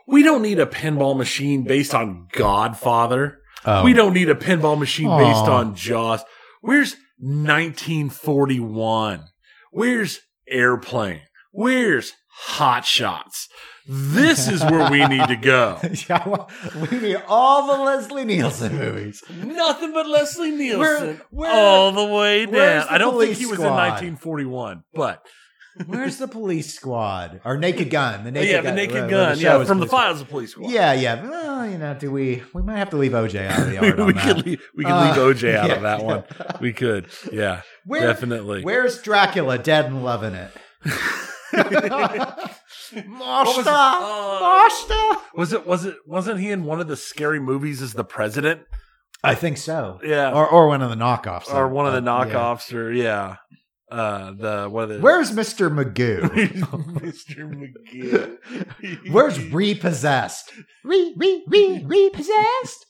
[0.07, 3.39] We don't need a pinball machine based on Godfather.
[3.65, 6.23] oh, We don't need a pinball machine based on Jaws.
[6.61, 9.23] Where's 1941?
[9.71, 11.21] Where's Airplane?
[11.51, 13.47] Where's Hot Shots.
[13.87, 15.79] This is where we need to go.
[16.09, 16.49] Yeah, well,
[16.91, 19.23] we need all the Leslie Nielsen movies.
[19.29, 22.53] Nothing but Leslie Nielsen Where- where- all the way down.
[22.53, 23.67] the I don't think he was squad?
[23.67, 25.25] in 1941, but
[25.85, 28.25] Where's the police squad or Naked Gun?
[28.25, 30.51] The Naked yeah, Gun, the Naked where- where the yeah, from the files of Police
[30.51, 30.69] Squad.
[30.69, 31.25] Yeah, yeah.
[31.27, 32.43] Well, you know, do we?
[32.53, 34.23] We might have to leave OJ out of the we, art on we that.
[34.35, 36.23] could leave, we could Uh, leave OJ out yeah, of that one.
[36.59, 38.63] We could, yeah, Where- definitely.
[38.63, 40.51] Where's Dracula dead and loving it?
[42.03, 45.21] Master, Uh, Master.
[45.35, 45.65] was it?
[45.65, 45.95] Was it?
[46.05, 48.61] Wasn't he in one of the scary movies as the president?
[49.23, 49.99] I think so.
[50.03, 51.53] Yeah, Or or one of the knockoffs.
[51.53, 52.33] or one of the Uh, yeah.
[52.33, 53.35] knockoffs, or yeah,
[53.91, 55.69] uh, the one of the Where's Mr.
[55.69, 56.21] Magoo?
[57.01, 57.69] Mr.
[57.93, 59.11] McGee?
[59.11, 60.51] Where's repossessed?
[60.83, 62.85] Re re re repossessed.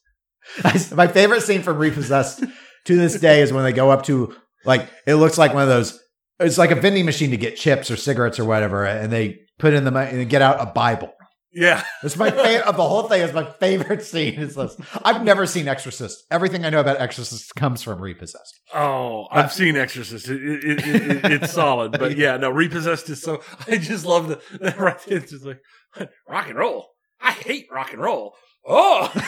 [0.93, 2.43] My favorite scene from Repossessed
[2.85, 4.35] to this day is when they go up to
[4.65, 5.99] like it looks like one of those.
[6.39, 9.73] It's like a vending machine to get chips or cigarettes or whatever, and they put
[9.73, 11.13] in the money and get out a Bible.
[11.53, 13.21] Yeah, It's my favorite of the whole thing.
[13.21, 14.35] Is my favorite scene.
[14.39, 14.77] Is this?
[15.03, 16.23] I've never seen Exorcist.
[16.31, 18.57] Everything I know about Exorcist comes from Repossessed.
[18.73, 20.29] Oh, I've seen Exorcist.
[20.29, 20.79] It, it, it,
[21.25, 23.41] it, it's solid, but yeah, no, Repossessed is so.
[23.67, 24.97] I just love the, the right.
[25.07, 25.59] It's just like
[26.29, 26.87] rock and roll.
[27.19, 28.33] I hate rock and roll.
[28.65, 29.11] Oh,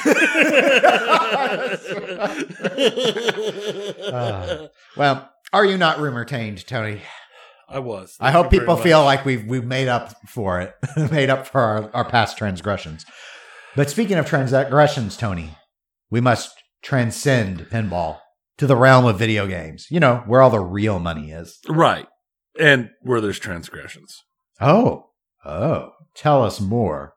[4.14, 4.68] Uh,
[4.98, 7.02] Well, are you not rumor tainted, Tony?
[7.74, 8.16] I was.
[8.20, 10.76] I hope people feel like we've we've made up for it,
[11.12, 13.06] made up for our, our past transgressions.
[13.76, 15.58] But speaking of transgressions, Tony,
[16.12, 16.54] we must
[16.84, 18.20] transcend pinball
[18.60, 19.88] to the realm of video games.
[19.90, 21.60] You know where all the real money is.
[21.68, 22.06] right,
[22.60, 24.22] and where there's transgressions.
[24.62, 25.10] Oh,
[25.44, 27.16] oh, tell us more.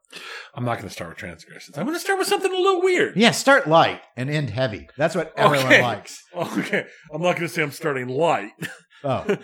[0.54, 1.76] I'm not going to start with transgressions.
[1.76, 3.16] I'm going to start with something a little weird.
[3.16, 4.88] Yeah, start light and end heavy.
[4.96, 5.82] That's what everyone Okay.
[5.82, 6.22] likes.
[6.34, 8.52] Okay, I'm not going to say I'm starting light.
[9.04, 9.38] Oh,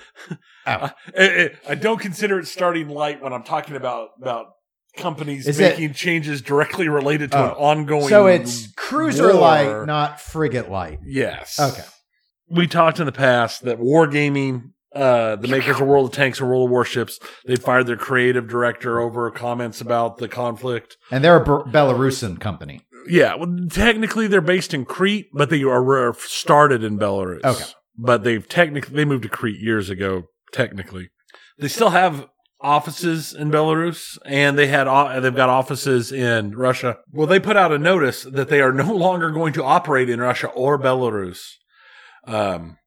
[0.66, 4.46] I, I- I don't consider it starting light when I'm talking about about
[4.96, 7.64] companies Is it- making changes directly related to an Oh.
[7.64, 8.09] ongoing.
[8.09, 9.34] so it's cruiser war.
[9.34, 10.98] light, not frigate light.
[11.05, 11.59] yes.
[11.59, 11.84] Okay.
[12.50, 14.70] We talked in the past that wargaming.
[14.94, 18.46] Uh, the makers of World of Tanks and World of Warships, they fired their creative
[18.46, 20.98] director over comments about the conflict.
[21.11, 22.82] And they're a Belarusian company.
[23.09, 27.42] Yeah, well, technically they're based in Crete, but they are started in Belarus.
[27.42, 27.64] Okay.
[28.03, 30.24] But they've technically they moved to Crete years ago.
[30.53, 31.11] Technically,
[31.59, 32.26] they still have
[32.61, 34.84] offices in Belarus, and they had
[35.20, 36.98] they've got offices in Russia.
[37.11, 40.20] Well, they put out a notice that they are no longer going to operate in
[40.20, 41.40] Russia or Belarus.
[42.26, 42.78] Um,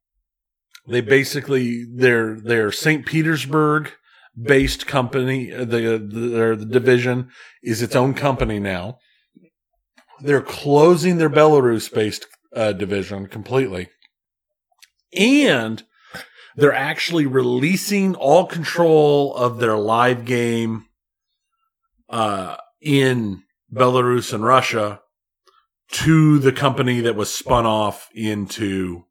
[0.88, 3.06] they basically they're they're St.
[3.06, 3.92] Petersburg
[4.40, 5.52] based company.
[5.54, 7.30] uh, The the, the division
[7.64, 8.98] is its own company now.
[10.22, 13.90] They're closing their Belarus based uh, division completely.
[15.16, 15.84] And
[16.56, 20.86] they're actually releasing all control of their live game
[22.10, 23.44] uh, in
[23.74, 25.02] Belarus and Russia
[25.92, 29.06] to the company that was spun off into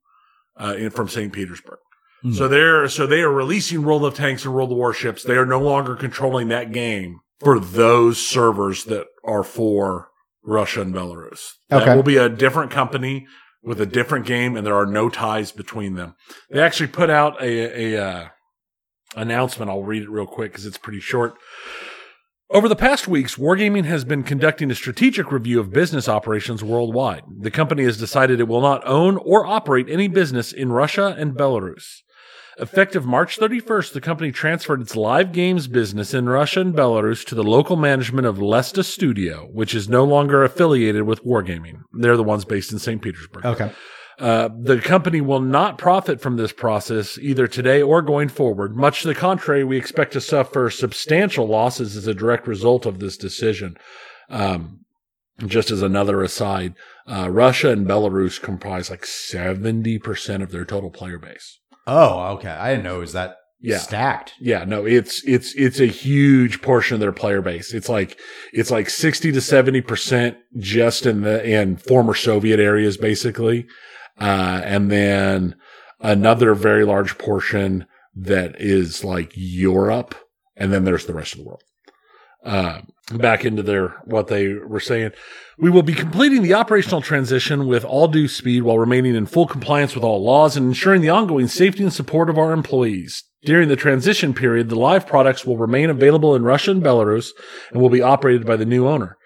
[0.56, 1.32] uh, in, from St.
[1.32, 1.78] Petersburg.
[2.22, 2.32] Hmm.
[2.32, 5.22] So they're so they are releasing World of Tanks and World of Warships.
[5.22, 10.08] They are no longer controlling that game for those servers that are for
[10.42, 11.52] Russia and Belarus.
[11.68, 13.26] That will be a different company
[13.64, 16.14] with a different game, and there are no ties between them.
[16.50, 18.28] They actually put out a, a uh,
[19.16, 19.70] announcement.
[19.70, 21.34] I'll read it real quick because it's pretty short.
[22.50, 27.24] Over the past weeks, Wargaming has been conducting a strategic review of business operations worldwide.
[27.40, 31.34] The company has decided it will not own or operate any business in Russia and
[31.34, 32.02] Belarus.
[32.58, 37.34] Effective March 31st, the company transferred its live games business in Russia and Belarus to
[37.34, 41.80] the local management of Lesta Studio, which is no longer affiliated with Wargaming.
[41.92, 43.02] They're the ones based in St.
[43.02, 43.44] Petersburg.
[43.44, 43.72] Okay.
[44.18, 48.76] Uh, the company will not profit from this process either today or going forward.
[48.76, 53.00] Much to the contrary, we expect to suffer substantial losses as a direct result of
[53.00, 53.76] this decision.
[54.30, 54.84] Um,
[55.46, 56.74] just as another aside,
[57.08, 61.58] uh, Russia and Belarus comprise like 70% of their total player base.
[61.86, 62.48] Oh, okay.
[62.48, 63.78] I didn't know it was that Yeah.
[63.78, 64.34] stacked.
[64.40, 67.72] Yeah, no, it's it's it's a huge portion of their player base.
[67.74, 68.18] It's like
[68.52, 73.66] it's like sixty to seventy percent just in the in former Soviet areas, basically,
[74.20, 75.56] uh, and then
[76.00, 80.14] another very large portion that is like Europe,
[80.56, 81.62] and then there's the rest of the world.
[82.44, 82.80] Uh,
[83.12, 85.10] back into their what they were saying.
[85.58, 89.46] We will be completing the operational transition with all due speed while remaining in full
[89.46, 93.24] compliance with all laws and ensuring the ongoing safety and support of our employees.
[93.44, 97.28] During the transition period, the live products will remain available in Russia and Belarus
[97.70, 99.18] and will be operated by the new owner.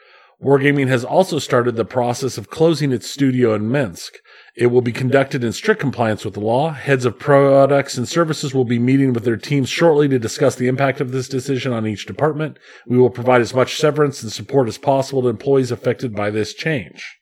[0.43, 4.15] Wargaming has also started the process of closing its studio in Minsk.
[4.59, 6.71] It will be conducted in strict compliance with the law.
[6.71, 10.67] Heads of products and services will be meeting with their teams shortly to discuss the
[10.67, 12.59] impact of this decision on each department.
[12.85, 16.55] We will provide as much severance and support as possible to employees affected by this
[16.55, 17.19] change.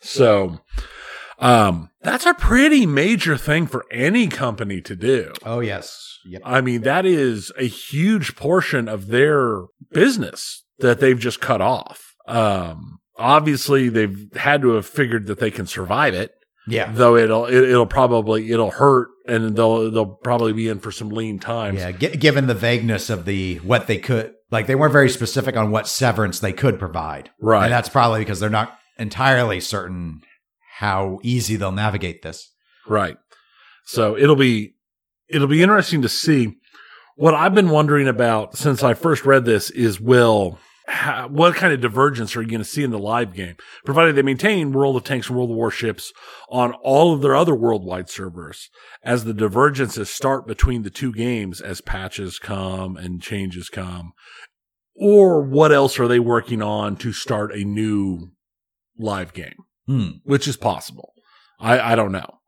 [0.00, 0.60] So,
[1.38, 5.34] um, that's a pretty major thing for any company to do.
[5.44, 6.18] Oh yes.
[6.24, 6.40] Yep.
[6.46, 12.14] I mean, that is a huge portion of their business that they've just cut off.
[12.26, 16.32] Um, obviously they've had to have figured that they can survive it,
[16.68, 16.90] Yeah.
[16.92, 21.08] though it'll, it, it'll probably, it'll hurt and they'll, they'll probably be in for some
[21.10, 21.78] lean times.
[21.80, 21.92] Yeah.
[21.92, 25.70] G- given the vagueness of the what they could, like they weren't very specific on
[25.70, 27.64] what severance they could provide, Right.
[27.64, 30.22] and that's probably because they're not entirely certain
[30.78, 32.50] how easy they'll navigate this.
[32.86, 33.16] Right.
[33.84, 34.74] So it'll be
[35.28, 36.54] it'll be interesting to see.
[37.16, 40.58] What I've been wondering about since I first read this is will
[40.88, 44.16] ha- what kind of divergence are you going to see in the live game, provided
[44.16, 46.12] they maintain World of Tanks and World of Warships
[46.48, 48.70] on all of their other worldwide servers,
[49.02, 54.12] as the divergences start between the two games as patches come and changes come,
[54.96, 58.30] or what else are they working on to start a new
[58.98, 59.54] live game?
[59.88, 60.08] Hmm.
[60.24, 61.14] which is possible.
[61.58, 62.40] I, I don't know.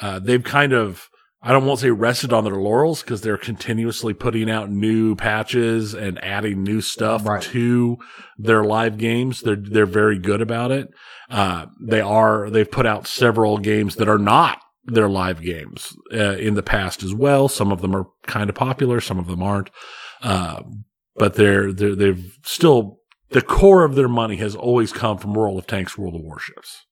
[0.00, 1.08] Uh, they've kind of,
[1.40, 5.14] I don't want to say rested on their laurels because they're continuously putting out new
[5.14, 7.42] patches and adding new stuff Right.
[7.44, 7.96] to
[8.36, 9.42] their live games.
[9.42, 10.88] They're, they're very good about it.
[11.30, 16.36] Uh, they are, they've put out several games that are not their live games uh,
[16.36, 17.48] in the past as well.
[17.48, 19.00] Some of them are kind of popular.
[19.00, 19.70] Some of them aren't.
[20.22, 20.62] Uh,
[21.14, 22.98] but they're, they're, they've still
[23.30, 26.86] the core of their money has always come from World of Tanks, World of Warships.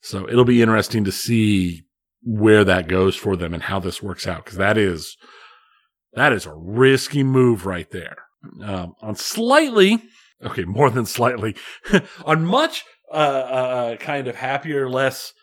[0.00, 1.82] So it'll be interesting to see
[2.26, 5.16] where that goes for them and how this works out because that is
[6.14, 8.16] that is a risky move right there.
[8.62, 10.02] Um, on slightly,
[10.42, 11.54] okay, more than slightly,
[12.24, 15.34] on much uh, uh, kind of happier, less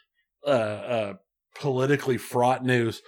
[0.45, 1.13] uh, uh,
[1.59, 3.01] politically fraught news.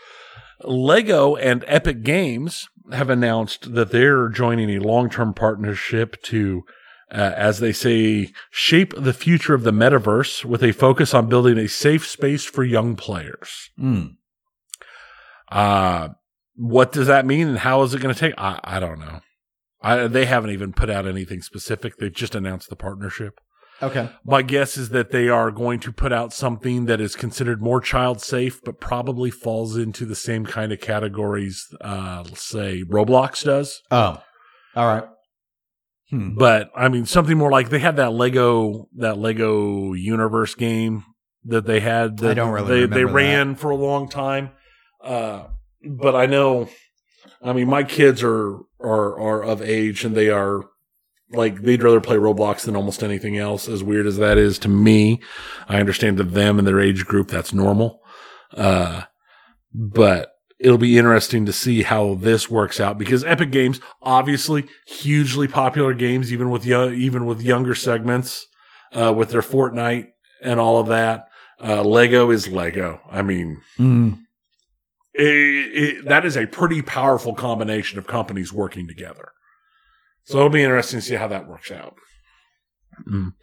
[0.63, 6.63] Lego and Epic Games have announced that they're joining a long-term partnership to
[7.11, 11.57] uh, as they say, shape the future of the metaverse with a focus on building
[11.57, 13.69] a safe space for young players.
[13.77, 14.05] Hmm.
[15.51, 16.09] Uh,
[16.55, 18.33] what does that mean and how is it going to take?
[18.37, 19.19] I, I don't know.
[19.81, 21.97] I, they haven't even put out anything specific.
[21.97, 23.39] They've just announced the partnership.
[23.83, 24.09] Okay.
[24.23, 27.81] My guess is that they are going to put out something that is considered more
[27.81, 33.43] child safe, but probably falls into the same kind of categories, uh, let's say Roblox
[33.43, 33.81] does.
[33.91, 34.21] Oh.
[34.75, 35.03] All right.
[36.09, 36.35] Hmm.
[36.35, 41.03] But I mean, something more like they had that Lego that Lego Universe game
[41.45, 42.17] that they had.
[42.17, 44.51] That I don't really They they ran for a long time.
[45.01, 45.45] Uh,
[45.83, 46.69] but I know.
[47.41, 50.63] I mean, my kids are are are of age, and they are
[51.31, 53.67] like they'd rather play Roblox than almost anything else.
[53.67, 55.21] As weird as that is to me,
[55.67, 57.99] I understand to them and their age group that's normal.
[58.53, 59.03] Uh,
[59.73, 60.34] but
[60.65, 65.93] it'll be interesting to see how this works out because Epic Games, obviously, hugely popular
[65.93, 68.47] games, even with young, even with younger segments,
[68.91, 70.07] uh, with their Fortnite
[70.41, 71.27] and all of that.
[71.63, 72.99] Uh, Lego is Lego.
[73.11, 74.13] I mean, Hmm.
[75.13, 79.29] it, it, that is a pretty powerful combination of companies working together.
[80.23, 81.93] So it'll be interesting to see how that works out.
[83.07, 83.33] Mm.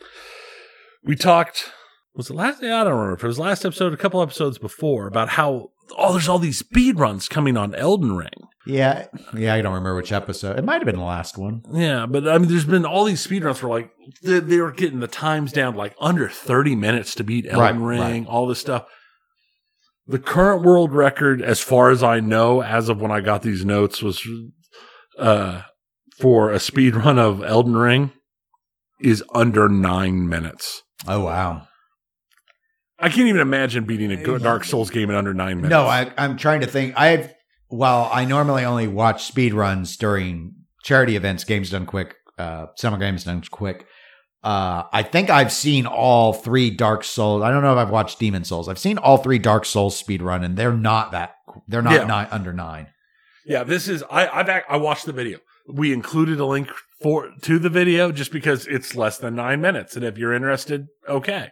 [1.04, 1.70] We talked,
[2.16, 2.62] was it last?
[2.62, 6.12] I don't remember if it was last episode, a couple episodes before, about how oh,
[6.12, 8.48] there's all these speed runs coming on Elden Ring.
[8.66, 9.06] Yeah.
[9.36, 9.54] Yeah.
[9.54, 10.58] I don't remember which episode.
[10.58, 11.62] It might have been the last one.
[11.72, 13.90] Yeah, but I mean, there's been all these speed runs where like
[14.22, 17.98] they, they were getting the times down like under 30 minutes to beat Elden Right,
[17.98, 18.86] Ring, all this stuff.
[20.06, 23.64] The current world record, as far as I know, as of when I got these
[23.64, 24.26] notes, was
[25.18, 25.62] uh,
[26.20, 28.12] for a speed run of Elden Ring
[29.00, 30.82] is under nine minutes.
[31.06, 31.66] Oh wow.
[33.02, 35.70] I can't even imagine beating a Dark Souls game in under nine minutes.
[35.70, 36.94] No, I, I'm trying to think.
[36.96, 37.34] I've
[37.68, 42.98] while I normally only watch speed runs during charity events, Games Done Quick, uh, Summer
[42.98, 43.86] Games Done Quick.
[44.44, 47.42] Uh, I think I've seen all three Dark Souls.
[47.42, 48.68] I don't know if I've watched Demon's Souls.
[48.68, 51.34] I've seen all three Dark Souls speed run, and they're not that.
[51.68, 52.04] They're not Yeah.
[52.04, 52.88] nine, under nine.
[53.46, 55.38] Yeah, this is I I've I watched the video.
[55.68, 56.68] We included a link
[57.00, 60.86] for to the video just because it's less than nine minutes, and if you're interested,
[61.08, 61.48] okay.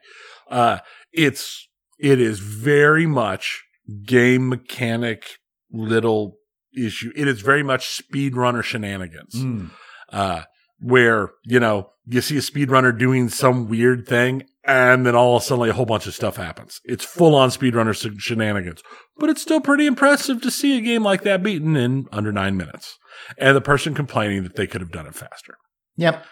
[0.50, 0.78] Uh,
[1.12, 3.62] it's it is very much
[4.04, 5.24] game mechanic
[5.72, 6.36] little
[6.76, 7.12] issue.
[7.16, 9.34] It is very much speedrunner shenanigans.
[9.34, 9.70] Mm.
[10.10, 10.42] Uh,
[10.80, 15.42] where you know you see a speedrunner doing some weird thing, and then all of
[15.42, 16.80] a sudden like, a whole bunch of stuff happens.
[16.84, 18.82] It's full on speedrunner sh- shenanigans,
[19.16, 22.56] but it's still pretty impressive to see a game like that beaten in under nine
[22.56, 22.98] minutes,
[23.38, 25.56] and the person complaining that they could have done it faster.
[25.96, 26.24] Yep.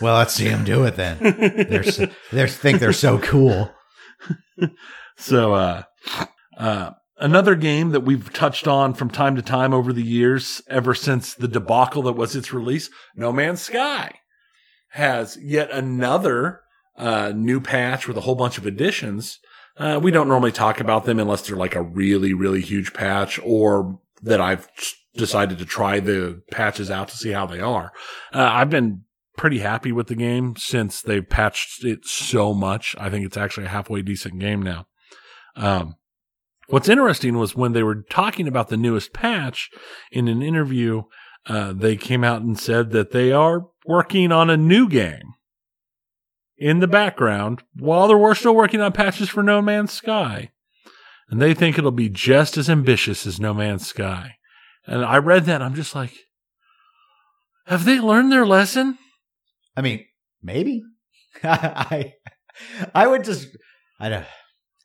[0.00, 1.18] Well, let's see them do it then.
[1.70, 3.72] They're so, they think they're so cool.
[5.16, 5.82] So, uh,
[6.56, 10.94] uh, another game that we've touched on from time to time over the years, ever
[10.94, 14.18] since the debacle that was its release, No Man's Sky
[14.90, 16.60] has yet another
[16.96, 19.38] uh, new patch with a whole bunch of additions.
[19.76, 23.40] Uh, we don't normally talk about them unless they're like a really, really huge patch
[23.42, 24.68] or that I've
[25.14, 27.92] decided to try the patches out to see how they are.
[28.34, 29.04] Uh, I've been
[29.36, 32.94] pretty happy with the game since they've patched it so much.
[32.98, 34.86] I think it's actually a halfway decent game now.
[35.56, 35.96] Um,
[36.68, 39.70] what's interesting was when they were talking about the newest patch
[40.10, 41.02] in an interview,
[41.46, 45.34] uh, they came out and said that they are working on a new game
[46.56, 50.50] in the background while they're still working on patches for No Man's Sky.
[51.28, 54.36] And they think it'll be just as ambitious as No Man's Sky.
[54.86, 56.12] And I read that I'm just like,
[57.66, 58.98] have they learned their lesson?
[59.76, 60.04] I mean,
[60.42, 60.82] maybe.
[61.44, 62.14] I
[62.94, 63.48] I would just
[63.98, 64.26] I don't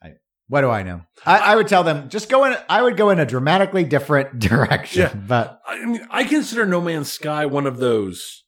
[0.02, 0.14] I
[0.48, 1.02] what do I know?
[1.26, 4.40] I, I would tell them just go in I would go in a dramatically different
[4.40, 5.02] direction.
[5.02, 5.14] Yeah.
[5.14, 8.44] But I mean, I consider No Man's Sky one of those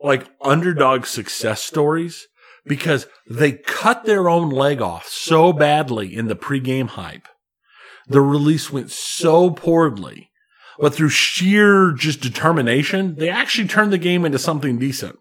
[0.00, 2.26] like underdog success stories
[2.64, 7.26] because they cut their own leg off so badly in the pregame hype.
[8.06, 10.30] The release went so poorly,
[10.78, 15.18] but through sheer just determination, they actually turned the game into something decent.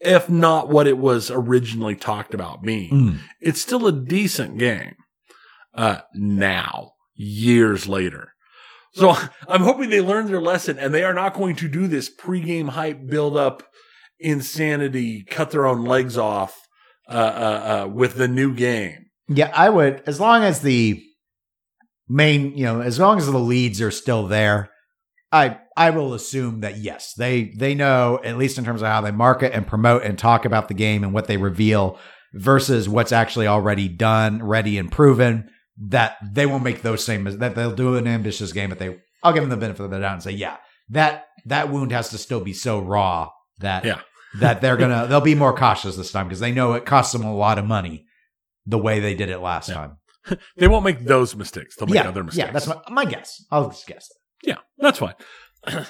[0.00, 2.90] If not what it was originally talked about being.
[2.90, 4.94] mm, It's still a decent game.
[5.74, 8.32] Uh, now, years later.
[8.92, 9.14] So
[9.48, 12.68] I'm hoping they learned their lesson and they are not going to do this pregame
[12.70, 13.62] hype build up
[14.20, 16.56] insanity, cut their own legs off,
[17.08, 19.06] uh, uh, uh, with the new game.
[19.28, 21.02] yeah, I would as long as the
[22.08, 24.70] main, you know, as long as the leads are still there,
[25.32, 29.00] I I will assume that yes, they they know at least in terms of how
[29.00, 31.98] they market and promote and talk about the game and what they reveal
[32.34, 35.48] versus what's actually already done, ready and proven.
[35.80, 39.32] That they won't make those same that they'll do an ambitious game, but they I'll
[39.32, 40.56] give them the benefit of the doubt and say yeah
[40.90, 44.00] that that wound has to still be so raw that Yeah.
[44.40, 47.24] that they're gonna they'll be more cautious this time because they know it costs them
[47.24, 48.06] a lot of money
[48.66, 49.74] the way they did it last Yeah.
[49.76, 49.96] time.
[50.56, 51.76] They won't make those mistakes.
[51.76, 52.46] They'll make yeah, other mistakes.
[52.46, 53.42] yeah, that's my, my guess.
[53.50, 54.10] I'll just guess.
[54.42, 55.14] yeah, that's fine.
[55.66, 55.86] And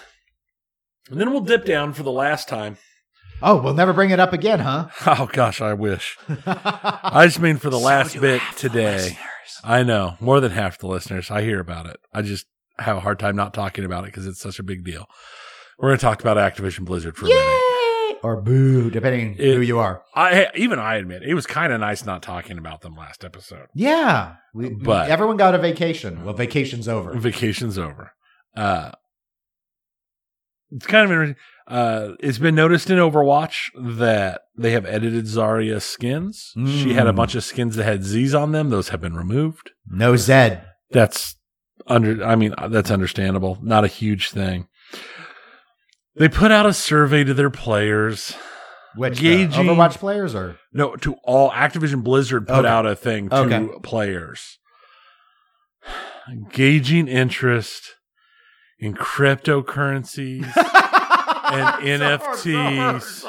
[1.10, 2.76] then we'll dip down for the last time.
[3.40, 4.88] Oh, we'll never bring it up again, huh?
[5.06, 6.18] Oh gosh, I wish.
[6.46, 9.16] I just mean for the last bit today.
[9.62, 11.30] I know more than half the listeners.
[11.30, 11.98] I hear about it.
[12.12, 12.46] I just
[12.78, 15.06] have a hard time not talking about it because it's such a big deal.
[15.78, 18.18] We're going to talk about Activision Blizzard for a minute.
[18.24, 20.02] Or boo, depending It- who you are.
[20.14, 23.66] I even I admit it was kind of nice not talking about them last episode.
[23.74, 26.24] Yeah, we, But- everyone got a vacation.
[26.24, 27.14] Well, vacation's over.
[27.16, 28.10] Vacation's over.
[28.56, 28.90] Uh,
[30.70, 31.36] it's kind of interesting.
[31.66, 36.52] Uh, it's been noticed in Overwatch that they have edited Zarya skins.
[36.54, 37.16] She had a Mm.
[37.16, 38.70] bunch of skins that had Z's on them.
[38.70, 39.72] Those have been removed.
[39.86, 40.64] No Zed.
[40.90, 41.36] That's
[41.86, 42.24] under.
[42.24, 43.58] I mean, that's understandable.
[43.62, 44.66] Not a huge thing.
[46.16, 48.34] They put out a survey to their players.
[48.96, 52.68] Which Gauging- the Overwatch players or No, to all Activision Blizzard put Okay.
[52.68, 53.68] out a thing to Okay.
[53.82, 54.58] players.
[56.52, 57.94] Gauging interest
[58.78, 60.44] in cryptocurrencies
[61.52, 63.24] and NFTs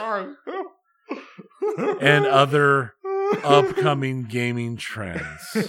[2.02, 2.93] and other
[3.43, 5.68] upcoming gaming trends.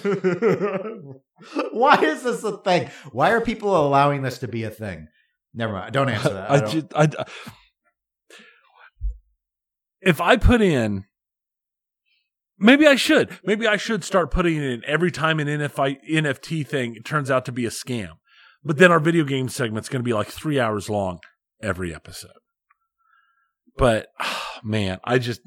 [1.72, 2.90] Why is this a thing?
[3.12, 5.08] Why are people allowing this to be a thing?
[5.54, 5.92] Never mind.
[5.92, 6.50] Don't answer that.
[6.50, 7.08] I I just, I,
[10.00, 11.04] if I put in,
[12.58, 13.36] maybe I should.
[13.44, 17.44] Maybe I should start putting it in every time an NFI, NFT thing turns out
[17.46, 18.12] to be a scam.
[18.64, 21.20] But then our video game segment's going to be like three hours long
[21.62, 22.32] every episode.
[23.76, 25.40] But ah, man, I just,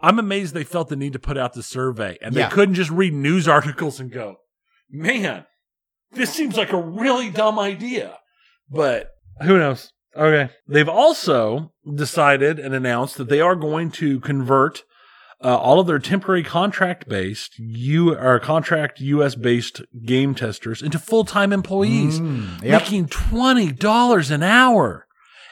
[0.00, 2.48] I'm amazed they felt the need to put out the survey and Yeah.
[2.48, 4.36] they couldn't just read news articles and go,
[4.90, 5.44] man,
[6.12, 8.18] this seems like a really dumb idea.
[8.70, 9.10] But
[9.42, 9.90] who knows?
[10.16, 10.50] Okay.
[10.66, 14.82] They've also decided and announced that they are going to convert
[15.44, 20.98] uh, all of their temporary contract based U or contract US based game testers into
[20.98, 22.82] full time employees, Mm, yep.
[22.82, 25.06] making twenty dollars an hour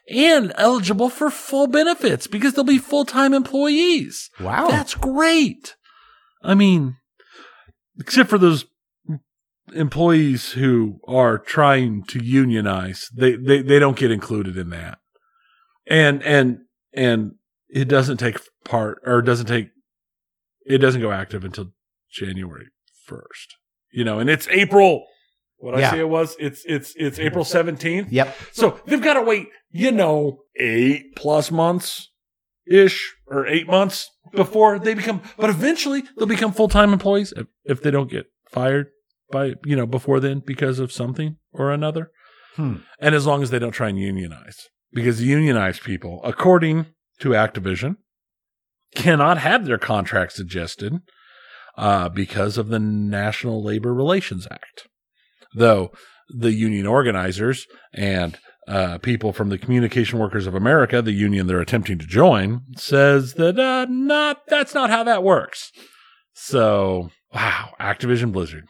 [0.09, 4.31] and eligible for full benefits because they'll be full time employees.
[4.41, 4.69] Wow.
[4.69, 5.77] That's great.
[6.43, 6.97] I mean,
[7.99, 8.67] except for those
[9.75, 14.99] employees who are trying to unionize, they, they, they don't get included in that.
[15.87, 16.59] And, and,
[16.93, 17.33] and
[17.69, 19.69] it doesn't take part or doesn't take,
[20.65, 21.73] it doesn't go active until
[22.11, 22.67] January
[23.09, 23.55] 1st,
[23.93, 25.05] you know, and it's April.
[25.59, 25.91] What I Yeah.
[25.93, 28.09] say it was, it's, it's, it's April 17th.
[28.11, 28.37] Yep.
[28.53, 32.11] So they've got to wait, you know, eight plus months
[32.67, 37.47] ish or eight months before they become, but eventually they'll become full time employees if,
[37.65, 38.89] if they don't get fired
[39.31, 42.11] by, you know, before then because of something or another.
[42.57, 42.77] Hmm.
[42.99, 46.87] And as long as they don't try and unionize, because unionized people, according
[47.21, 47.97] to Activision,
[48.95, 50.95] cannot have their contracts adjusted
[51.77, 54.87] uh, because of the National Labor Relations Act.
[55.55, 55.91] Though
[56.29, 61.61] the union organizers and uh, people from the Communication Workers of America, the union they're
[61.61, 65.71] attempting to join, says that uh, not that's not how that works.
[66.33, 68.65] So, wow, Activision Blizzard,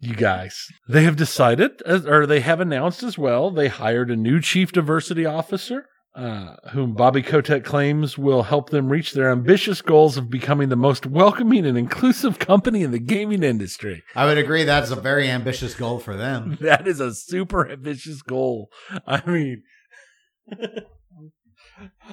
[0.00, 4.40] you guys, they have decided, or they have announced as well, they hired a new
[4.40, 5.86] chief diversity officer.
[6.18, 10.74] Uh, whom Bobby Kotick claims will help them reach their ambitious goals of becoming the
[10.74, 14.02] most welcoming and inclusive company in the gaming industry.
[14.16, 16.58] I would agree that's a very ambitious goal for them.
[16.68, 18.68] That is a super ambitious goal.
[19.06, 19.62] I mean,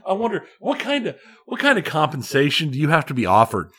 [0.05, 1.15] I wonder what kind of
[1.47, 3.71] what kind of compensation do you have to be offered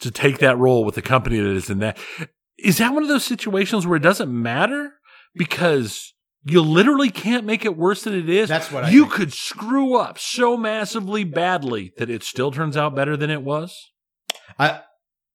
[0.00, 1.98] to take that role with a company that is in that?
[2.58, 4.94] Is that one of those situations where it doesn't matter
[5.36, 6.14] because
[6.44, 8.48] you literally can't make it worse than it is?
[8.48, 9.12] That's what I you think.
[9.14, 13.76] could screw up so massively badly that it still turns out better than it was.
[14.58, 14.80] I,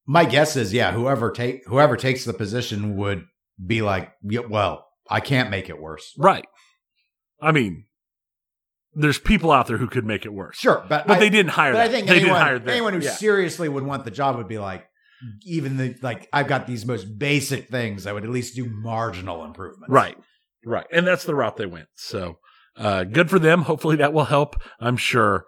[0.05, 3.23] my guess is, yeah, whoever take whoever takes the position would
[3.65, 6.13] be like, yeah, well, I can't make it worse.
[6.17, 6.45] Right.
[7.41, 7.85] I mean,
[8.93, 10.57] there's people out there who could make it worse.
[10.57, 12.69] Sure, but But I, they didn't hire But I think they didn't anyone, hire them.
[12.69, 13.11] anyone who Yeah.
[13.11, 14.85] seriously would want the job would be like,
[15.45, 18.05] even the like, I've got these most basic things.
[18.07, 19.89] I would at least do marginal improvements.
[19.89, 20.17] Right.
[20.65, 20.85] Right.
[20.91, 21.87] And that's the route they went.
[21.95, 22.39] So
[22.75, 23.63] uh good for them.
[23.63, 24.55] Hopefully that will help.
[24.79, 25.45] I'm sure.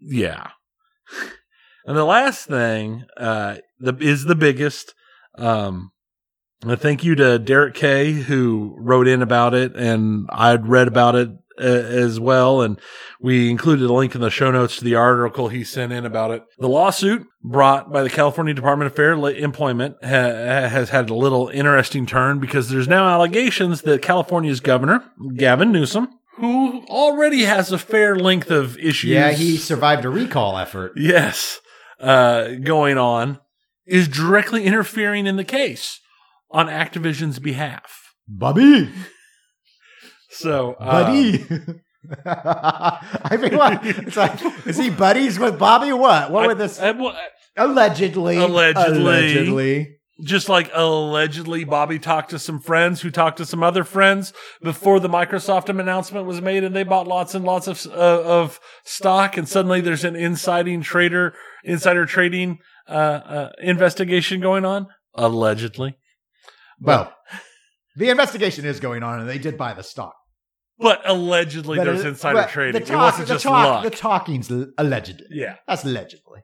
[0.00, 0.50] Yeah.
[1.84, 4.94] And the last thing uh the is the biggest.
[5.36, 5.92] Um
[6.64, 11.30] thank you to Derek Kay who wrote in about it and I'd read about it
[11.60, 12.80] uh, as well and
[13.20, 16.30] we included a link in the show notes to the article he sent in about
[16.30, 16.44] it.
[16.58, 20.08] The lawsuit brought by the California Department of Fair Employment ha-
[20.68, 25.04] has had a little interesting turn because there's now allegations that California's governor,
[25.34, 29.10] Gavin Newsom, who already has a fair length of issues.
[29.10, 30.92] Yeah, he survived a recall effort.
[30.96, 31.60] Yes,
[31.98, 33.38] uh, going on,
[33.86, 36.00] is directly interfering in the case
[36.50, 38.14] on Activision's behalf.
[38.28, 38.90] Bobby,
[40.36, 41.44] So, uh, buddy.
[42.26, 43.80] I mean, what?
[43.84, 45.92] It's like, is he buddies with Bobby?
[45.92, 46.30] What?
[46.30, 46.78] What I- would this?
[46.80, 47.16] I- well,
[47.56, 48.98] allegedly, Allegedly.
[49.00, 49.96] allegedly.
[50.24, 54.32] just like allegedly Bobby talked to some friends who talked to some other friends
[54.62, 58.60] before the Microsoft announcement was made and they bought lots and lots of, uh, of
[58.84, 61.34] stock and suddenly there's an insiding trader,
[61.64, 62.58] insider trading,
[62.88, 64.86] uh, uh, investigation going on.
[65.14, 65.96] Allegedly.
[66.80, 67.12] Well,
[67.96, 70.14] the investigation is going on, and they did buy the stock.
[70.78, 72.84] But allegedly But there's it- insider trading.
[72.84, 73.84] The it wasn't just talk, luck.
[73.84, 75.26] The talking's allegedly.
[75.30, 75.56] yeah.
[75.66, 76.40] That's allegedly.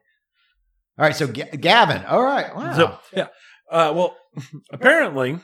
[0.97, 2.03] All right, so Ga- Gavin.
[2.05, 2.73] All right, wow.
[2.75, 3.27] So yeah,
[3.71, 4.15] uh, well,
[4.71, 5.39] apparently,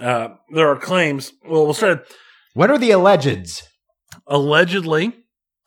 [0.00, 1.32] uh, there are claims.
[1.48, 2.06] Well, we'll start.
[2.54, 3.62] what are the allegeds?
[4.26, 5.14] Allegedly,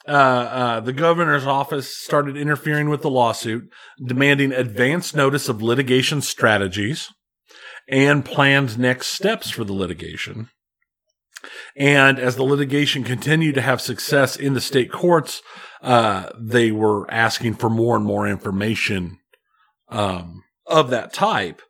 [0.07, 3.69] uh, uh, the governor's office started interfering with the lawsuit,
[4.05, 7.09] demanding advance notice of litigation strategies
[7.89, 10.49] and planned next steps for the litigation.
[11.75, 15.41] And as the litigation continued to have success in the state courts,
[15.81, 19.19] uh, they were asking for more and more information
[19.89, 21.61] um, of that type.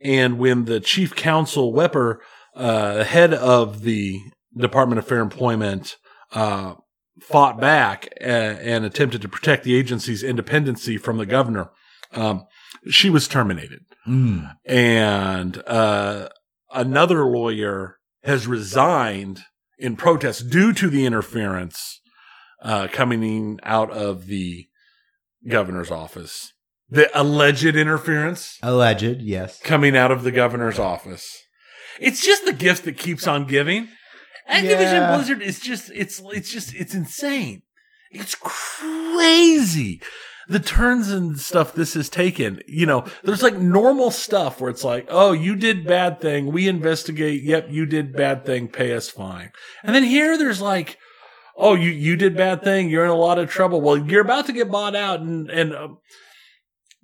[0.00, 2.18] And when the chief counsel Wipper,
[2.54, 4.20] uh, head of the
[4.56, 5.96] Department of Fair Employment,
[6.32, 6.74] uh,
[7.20, 11.70] fought back and, and attempted to protect the agency's independency from the governor,
[12.12, 12.46] um,
[12.90, 14.54] she was terminated Mm.
[14.66, 16.28] and uh,
[16.70, 19.42] another lawyer has resigned
[19.78, 22.00] in protest due to the interference
[22.62, 24.66] uh, coming out of the
[25.48, 26.52] governor's office.
[26.88, 29.60] The alleged interference Alleged, yes.
[29.60, 31.42] coming out of the governor's office.
[32.00, 33.88] It's just the gift that keeps on giving.
[34.50, 35.14] Activision Yeah.
[35.16, 37.62] Blizzard is just it's it's just it's insane.
[38.10, 40.00] It's crazy.
[40.48, 42.60] The turns and stuff this has taken.
[42.66, 46.52] You know, there's like normal stuff where it's like, oh, you did bad thing.
[46.52, 47.42] We investigate.
[47.42, 48.68] Yep, you did bad thing.
[48.68, 49.52] Pay us fine.
[49.82, 50.98] And then here there's like,
[51.56, 52.88] oh, you, you did bad thing.
[52.88, 53.80] You're in a lot of trouble.
[53.80, 55.88] Well, you're about to get bought out and, and, uh,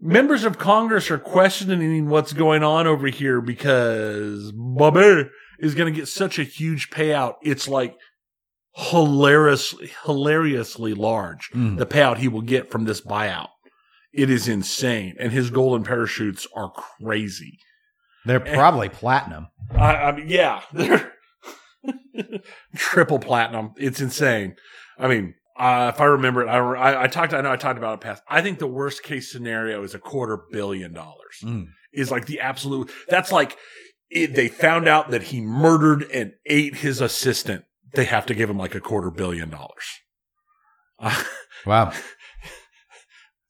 [0.01, 5.28] members of Congress are questioning what's going on over here because Bobby
[5.59, 7.34] is going to get such a huge payout.
[7.43, 7.97] It's like
[8.75, 11.51] hilariously, hilariously large.
[11.53, 11.79] Mm.
[11.79, 13.49] The payout he will get from this buyout.
[14.12, 15.16] It is insane.
[15.18, 17.59] And his golden parachutes are crazy.
[18.27, 19.49] They're probably platinum.
[19.73, 21.12] I, I mean, yeah, they're
[22.77, 23.73] triple platinum.
[23.77, 24.57] It's insane.
[24.99, 27.33] I mean, uh, if I remember it, I, I, I talked.
[27.33, 28.23] I know I talked about it past.
[28.29, 31.39] I think the worst case scenario is a quarter billion dollars.
[31.43, 31.68] Mm.
[31.93, 32.91] Is like the absolute.
[33.09, 33.57] That's like
[34.11, 37.64] it, they found out that he murdered and ate his assistant.
[37.95, 39.84] They have to give him like a quarter billion dollars.
[40.99, 41.22] Uh,
[41.66, 41.93] Wow.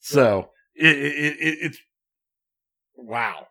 [0.01, 1.79] so it, it, it, it's
[2.97, 3.47] wow.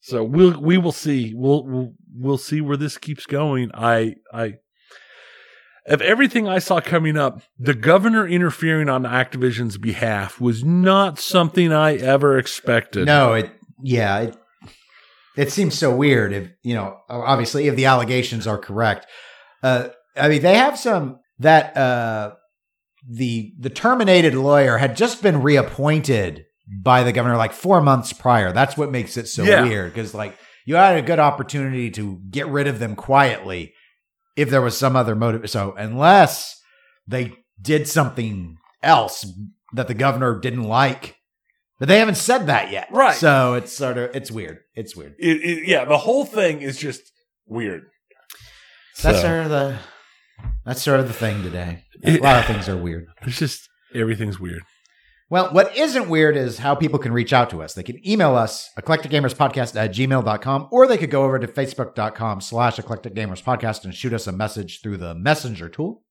[0.00, 1.32] So we'll we will see.
[1.34, 3.70] We'll, we'll we'll see where this keeps going.
[3.74, 4.54] I I
[5.86, 11.72] of everything I saw coming up, the governor interfering on Activision's behalf was not something
[11.72, 13.06] I ever expected.
[13.06, 13.50] No, it
[13.82, 14.36] yeah, it
[15.36, 19.06] it seems so weird if you know, obviously if the allegations are correct.
[19.62, 22.32] Uh I mean they have some that uh
[23.08, 26.44] the the terminated lawyer had just been reappointed
[26.82, 28.52] by the governor like 4 months prior.
[28.52, 29.62] That's what makes it so Yeah.
[29.64, 30.36] weird cuz like
[30.66, 33.72] you had a good opportunity to get rid of them quietly
[34.36, 35.48] if there was some other motive.
[35.50, 36.60] So unless
[37.06, 39.26] they did something else
[39.72, 41.16] that the governor didn't like,
[41.78, 42.88] but they haven't said that yet.
[42.92, 43.16] Right.
[43.16, 44.58] So it's sort of it's weird.
[44.74, 45.14] It's weird.
[45.18, 47.00] It, it, yeah, the whole thing is just
[47.46, 47.82] weird.
[49.02, 49.78] That's So, sort of the
[50.70, 51.82] that's sort of the thing today.
[52.04, 53.08] A lot of things are weird.
[53.22, 54.62] it's just everything's weird.
[55.28, 57.74] Well, what isn't weird is how people can reach out to us.
[57.74, 62.76] They can email us, eclecticgamerspodcast at gmail.com, or they could go over to facebook.com slash
[62.76, 66.04] eclecticgamerspodcast and shoot us a message through the messenger tool.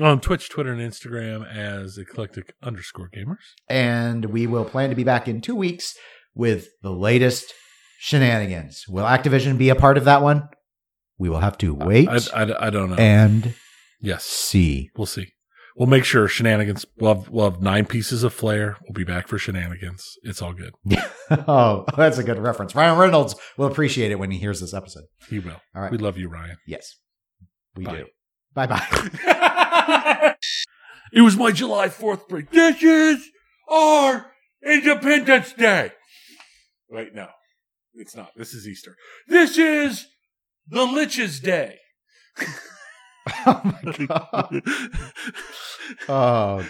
[0.00, 3.54] On Twitch, Twitter, and Instagram as eclectic underscore gamers.
[3.68, 5.96] And we will plan to be back in two weeks
[6.34, 7.54] with the latest
[8.00, 8.86] shenanigans.
[8.88, 10.48] Will Activision be a part of that one?
[11.16, 12.96] We will have to wait I, I, I don't know.
[12.96, 13.54] and
[14.00, 14.90] yes, see.
[14.96, 15.28] we'll see.
[15.76, 16.84] We'll make sure shenanigans.
[16.98, 18.76] We'll have, we'll have nine pieces of flair.
[18.82, 20.18] We'll be back for shenanigans.
[20.22, 20.74] It's all good.
[21.48, 22.74] oh, that's a good reference.
[22.74, 25.04] Ryan Reynolds will appreciate it when he hears this episode.
[25.28, 25.60] He will.
[25.74, 25.90] All right.
[25.90, 26.56] We love you, Ryan.
[26.66, 26.96] Yes,
[27.76, 27.96] we Bye.
[27.96, 28.06] do.
[28.52, 30.34] Bye bye.
[31.12, 32.50] it was my July 4th break.
[32.50, 33.24] This is
[33.70, 34.32] our
[34.66, 35.92] Independence Day.
[36.90, 37.30] Right now.
[37.94, 38.32] it's not.
[38.36, 38.96] This is Easter.
[39.28, 40.08] This is
[40.68, 41.78] the Lich's Day.
[43.46, 44.62] oh my god.
[46.08, 46.66] Oh,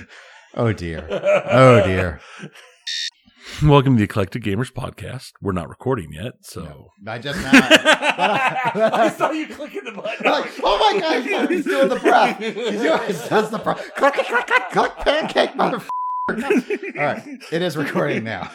[0.55, 1.07] oh dear.
[1.11, 2.21] Oh dear.
[3.63, 5.33] Welcome to the Eclectic Gamers Podcast.
[5.41, 6.91] We're not recording yet, so.
[7.07, 10.31] I just I saw you clicking the button.
[10.31, 12.39] like, oh my god, he's doing the breath.
[12.39, 13.95] He's doing, that's the breath.
[13.97, 15.89] Click, click, click, click, click, pancake, motherfucker.
[16.99, 18.51] All right, it is recording now.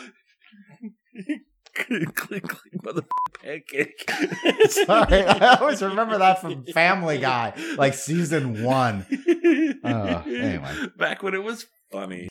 [1.76, 3.04] Click, click, click, mother
[3.42, 4.10] pancake.
[4.70, 9.06] Sorry, I always remember that from Family Guy, like season one.
[9.88, 10.88] Oh, anyway.
[10.98, 12.28] Back when it was funny.